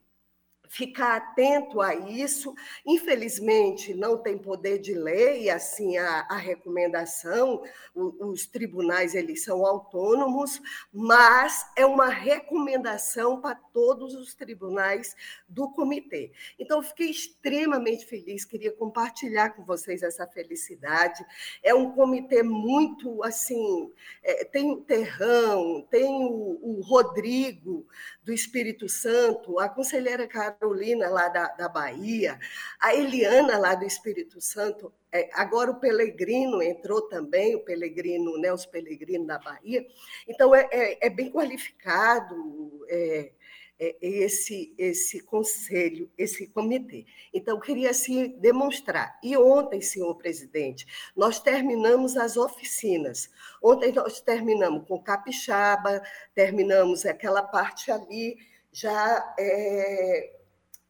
[0.72, 2.54] ficar atento a isso.
[2.86, 7.62] Infelizmente, não tem poder de lei, assim, a, a recomendação,
[7.94, 15.14] o, os tribunais, eles são autônomos, mas é uma recomendação para todos os tribunais
[15.46, 16.32] do comitê.
[16.58, 21.22] Então, fiquei extremamente feliz, queria compartilhar com vocês essa felicidade.
[21.62, 23.92] É um comitê muito, assim,
[24.22, 27.86] é, tem o Terrão, tem o, o Rodrigo,
[28.24, 30.26] do Espírito Santo, a conselheira
[30.62, 32.38] Carolina, lá da, da Bahia,
[32.78, 38.52] a Eliana, lá do Espírito Santo, é, agora o Pelegrino entrou também, o Pelegrino, né,
[38.52, 39.84] os Pelegrino da Bahia.
[40.28, 43.32] Então, é, é, é bem qualificado é,
[44.00, 47.06] esse, esse conselho, esse comitê.
[47.34, 49.18] Então, queria assim, demonstrar.
[49.20, 50.86] E ontem, senhor presidente,
[51.16, 53.28] nós terminamos as oficinas.
[53.60, 56.00] Ontem nós terminamos com capixaba,
[56.32, 58.38] terminamos aquela parte ali,
[58.72, 60.41] já é,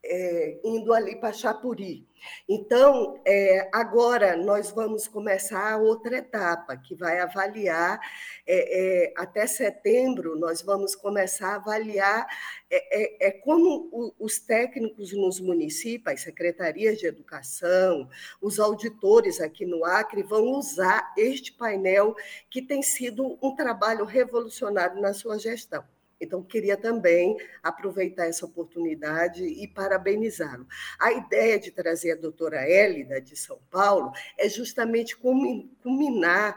[0.05, 2.07] é, indo ali para Chapuri.
[2.49, 7.99] Então, é, agora nós vamos começar outra etapa, que vai avaliar,
[8.47, 12.27] é, é até setembro, nós vamos começar a avaliar
[12.71, 18.09] é, é, é como o, os técnicos nos municípios, as secretarias de educação,
[18.41, 22.15] os auditores aqui no Acre vão usar este painel,
[22.49, 25.85] que tem sido um trabalho revolucionário na sua gestão.
[26.23, 30.67] Então, queria também aproveitar essa oportunidade e parabenizá-lo.
[30.99, 36.57] A ideia de trazer a doutora Hélida, de São Paulo, é justamente culminar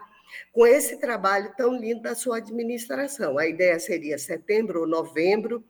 [0.52, 3.38] com esse trabalho tão lindo da sua administração.
[3.38, 5.64] A ideia seria setembro ou novembro,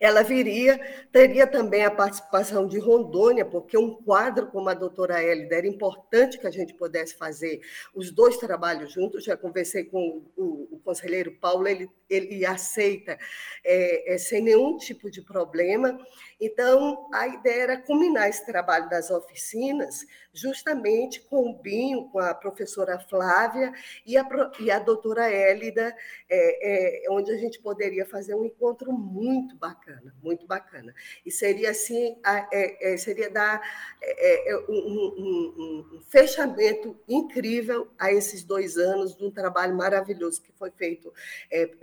[0.00, 0.78] ela viria,
[1.10, 6.38] teria também a participação de Rondônia, porque um quadro como a doutora Hélida era importante
[6.38, 7.60] que a gente pudesse fazer
[7.94, 9.24] os dois trabalhos juntos.
[9.24, 13.18] Já conversei com o, o conselheiro Paulo, ele, ele aceita
[13.64, 15.98] é, é, sem nenhum tipo de problema.
[16.44, 20.04] Então, a ideia era combinar esse trabalho das oficinas
[20.34, 23.72] justamente com o Binho, com a professora Flávia
[24.04, 24.26] e a,
[24.58, 25.94] e a doutora Hélida,
[26.28, 30.92] é, é, onde a gente poderia fazer um encontro muito bacana, muito bacana.
[31.24, 32.18] E seria assim,
[32.50, 33.62] é, é, seria dar
[34.02, 40.42] é, é, um, um, um, fechamento incrível a esses dois anos de um trabalho maravilhoso
[40.42, 41.12] que foi feito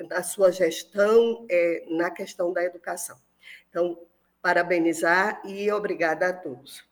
[0.10, 1.48] na sua gestão,
[1.88, 3.18] na questão da educação.
[3.70, 3.98] Então,
[4.42, 6.88] parabenizar e obrigada a todos.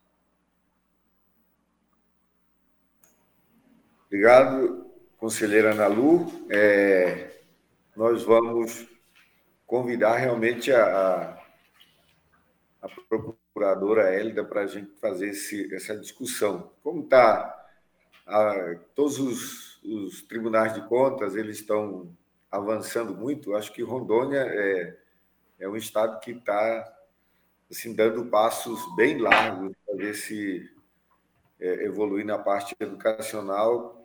[4.08, 6.48] Obrigado, conselheira Ana Lu.
[6.50, 7.42] É,
[7.96, 8.88] nós vamos
[9.66, 11.38] convidar realmente a,
[12.82, 16.72] a procuradora Hélida para a gente fazer esse, essa discussão.
[16.82, 17.54] Como está
[18.96, 22.10] todos os, os, tribunais de contas, eles estão
[22.52, 23.56] avançando muito.
[23.56, 24.98] Acho que Rondônia é,
[25.60, 26.97] é um estado que está
[27.70, 30.70] assim, dando passos bem largos para ver se
[31.60, 33.98] é, evoluir na parte educacional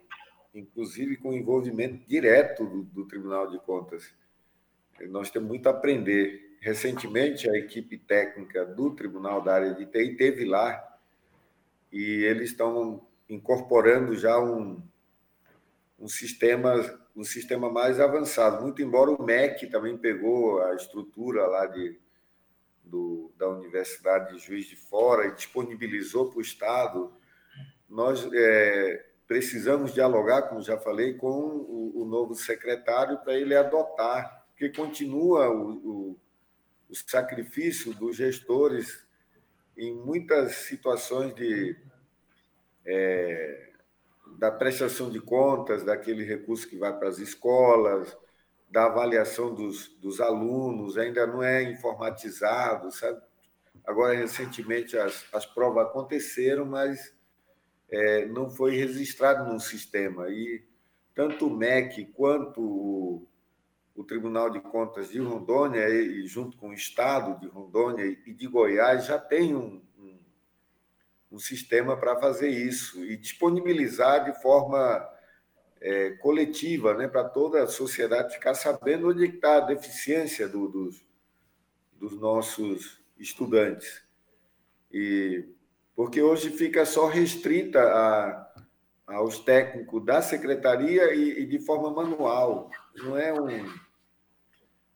[0.54, 4.14] inclusive com envolvimento direto do, do Tribunal de Contas.
[5.08, 6.58] Nós temos muito a aprender.
[6.60, 10.80] Recentemente, a equipe técnica do Tribunal da área de TI teve lá
[11.90, 14.80] e eles estão incorporando já um,
[15.98, 18.62] um sistema um sistema mais avançado.
[18.62, 21.98] Muito embora o MEC também pegou a estrutura lá de,
[22.82, 27.12] do, da Universidade de Juiz de Fora e disponibilizou para o Estado,
[27.88, 34.46] nós é, precisamos dialogar, como já falei, com o, o novo secretário para ele adotar,
[34.50, 36.20] porque continua o, o,
[36.88, 39.06] o sacrifício dos gestores
[39.76, 41.76] em muitas situações de
[42.84, 43.70] é,
[44.38, 48.16] da prestação de contas daquele recurso que vai para as escolas,
[48.72, 53.20] da avaliação dos, dos alunos, ainda não é informatizado, sabe?
[53.84, 57.14] Agora, recentemente, as, as provas aconteceram, mas
[57.90, 60.30] é, não foi registrado num sistema.
[60.30, 60.64] E
[61.14, 63.28] tanto o MEC quanto o,
[63.94, 68.46] o Tribunal de Contas de Rondônia, e, junto com o Estado de Rondônia e de
[68.46, 70.18] Goiás, já tem um, um,
[71.32, 75.11] um sistema para fazer isso e disponibilizar de forma
[75.82, 81.04] é, coletiva, né, para toda a sociedade ficar sabendo onde está a deficiência do, dos,
[81.98, 84.02] dos nossos estudantes.
[84.92, 85.44] E
[85.94, 88.52] porque hoje fica só restrita a,
[89.06, 92.70] aos técnicos da secretaria e, e, de forma manual.
[92.96, 93.74] Não é um,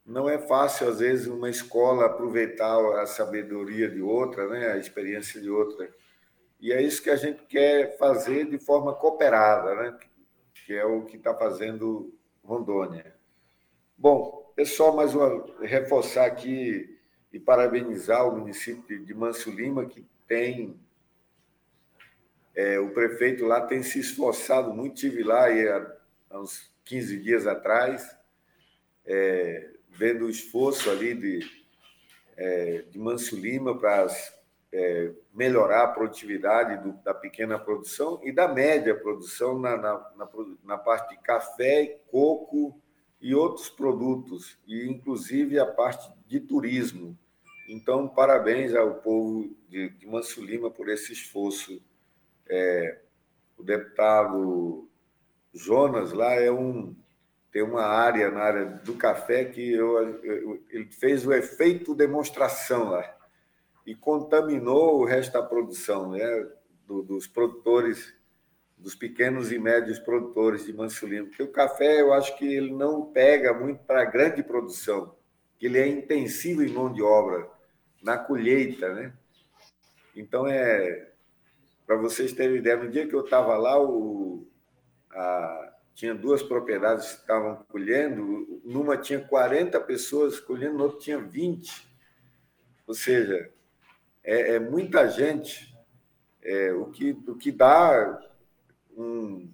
[0.05, 5.41] não é fácil às vezes uma escola aproveitar a sabedoria de outra, né, a experiência
[5.41, 5.93] de outra.
[6.61, 9.99] E é isso que a gente quer fazer de forma cooperada, né,
[10.65, 13.15] que é o que está fazendo Rondônia.
[13.99, 16.99] Bom, é só mais uma reforçar aqui
[17.33, 20.79] e parabenizar o município de Manso Lima que tem
[22.57, 25.97] é, o prefeito lá tem se esforçado muito, estive lá há,
[26.31, 28.17] há uns 15 dias atrás,
[29.05, 31.41] é, vendo o esforço ali de,
[32.35, 34.07] é, de Manso Lima para
[34.73, 40.29] é, melhorar a produtividade do, da pequena produção e da média produção na, na, na,
[40.65, 42.81] na parte de café, coco
[43.21, 47.17] e outros produtos, e inclusive a parte de turismo.
[47.69, 51.81] Então, parabéns ao povo de, de Manso Lima por esse esforço
[52.49, 53.01] é,
[53.57, 54.89] o deputado
[55.53, 56.95] Jonas lá é um
[57.51, 62.91] tem uma área na área do café que eu, eu, ele fez o efeito demonstração
[62.91, 63.16] lá
[63.87, 66.49] e contaminou o resto da produção, né,
[66.87, 68.15] do, dos produtores,
[68.77, 73.07] dos pequenos e médios produtores de Mansulino, porque o café eu acho que ele não
[73.07, 75.15] pega muito para a grande produção,
[75.59, 77.49] que ele é intensivo em mão de obra,
[78.03, 79.13] na colheita, né?
[80.15, 81.13] Então, é
[81.87, 84.45] para vocês terem ideia, no dia que eu estava lá, o,
[85.13, 91.19] a, tinha duas propriedades que estavam colhendo, numa tinha 40 pessoas colhendo, no outro tinha
[91.19, 91.89] 20.
[92.89, 93.51] Ou seja,
[94.27, 95.73] é, é muita gente,
[96.43, 98.21] é, o, que, o que dá
[98.97, 99.49] um,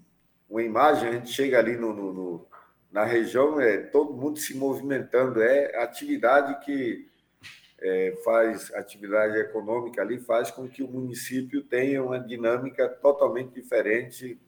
[0.49, 2.47] uma imagem, a gente chega ali no, no, no,
[2.91, 7.07] na região, é todo mundo se movimentando, é atividade que
[7.81, 14.41] é, faz atividade econômica ali, faz com que o município tenha uma dinâmica totalmente diferente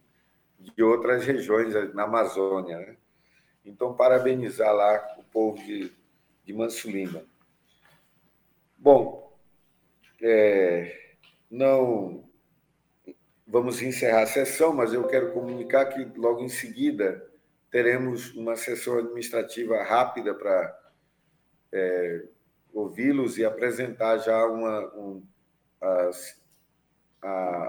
[0.59, 2.79] de outras regiões na Amazônia.
[2.79, 2.97] Né?
[3.67, 5.93] Então, parabenizar lá o povo de,
[6.45, 7.25] de Manso Lima.
[8.79, 9.24] Bom,
[10.27, 11.17] é,
[11.51, 12.25] não
[13.47, 17.31] vamos encerrar a sessão, mas eu quero comunicar que logo em seguida
[17.71, 20.81] teremos uma sessão administrativa rápida para
[21.71, 22.25] é,
[22.73, 25.23] ouvi-los e apresentar já uma, um,
[25.81, 26.11] a,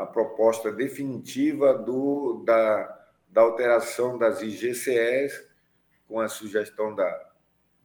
[0.04, 5.46] a, proposta definitiva do, da, da alteração das IGCS,
[6.08, 7.32] com a sugestão da,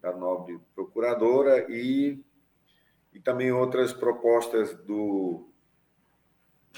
[0.01, 2.23] da nobre procuradora e,
[3.13, 5.49] e também outras propostas do,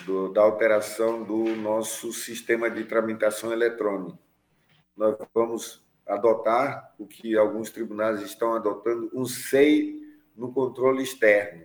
[0.05, 4.19] do, da alteração do nosso sistema de tramitação eletrônica.
[4.97, 10.01] Nós vamos adotar o que alguns tribunais estão adotando, um SEI
[10.37, 11.65] no controle externo.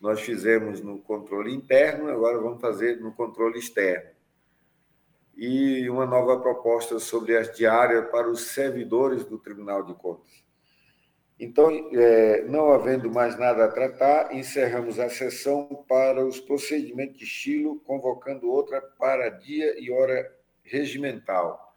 [0.00, 4.10] Nós fizemos no controle interno, agora vamos fazer no controle externo.
[5.36, 10.47] E uma nova proposta sobre as diárias para os servidores do Tribunal de Contas.
[11.40, 17.24] Então, é, não havendo mais nada a tratar, encerramos a sessão para os procedimentos de
[17.24, 20.34] estilo, convocando outra para dia e hora
[20.64, 21.67] regimental.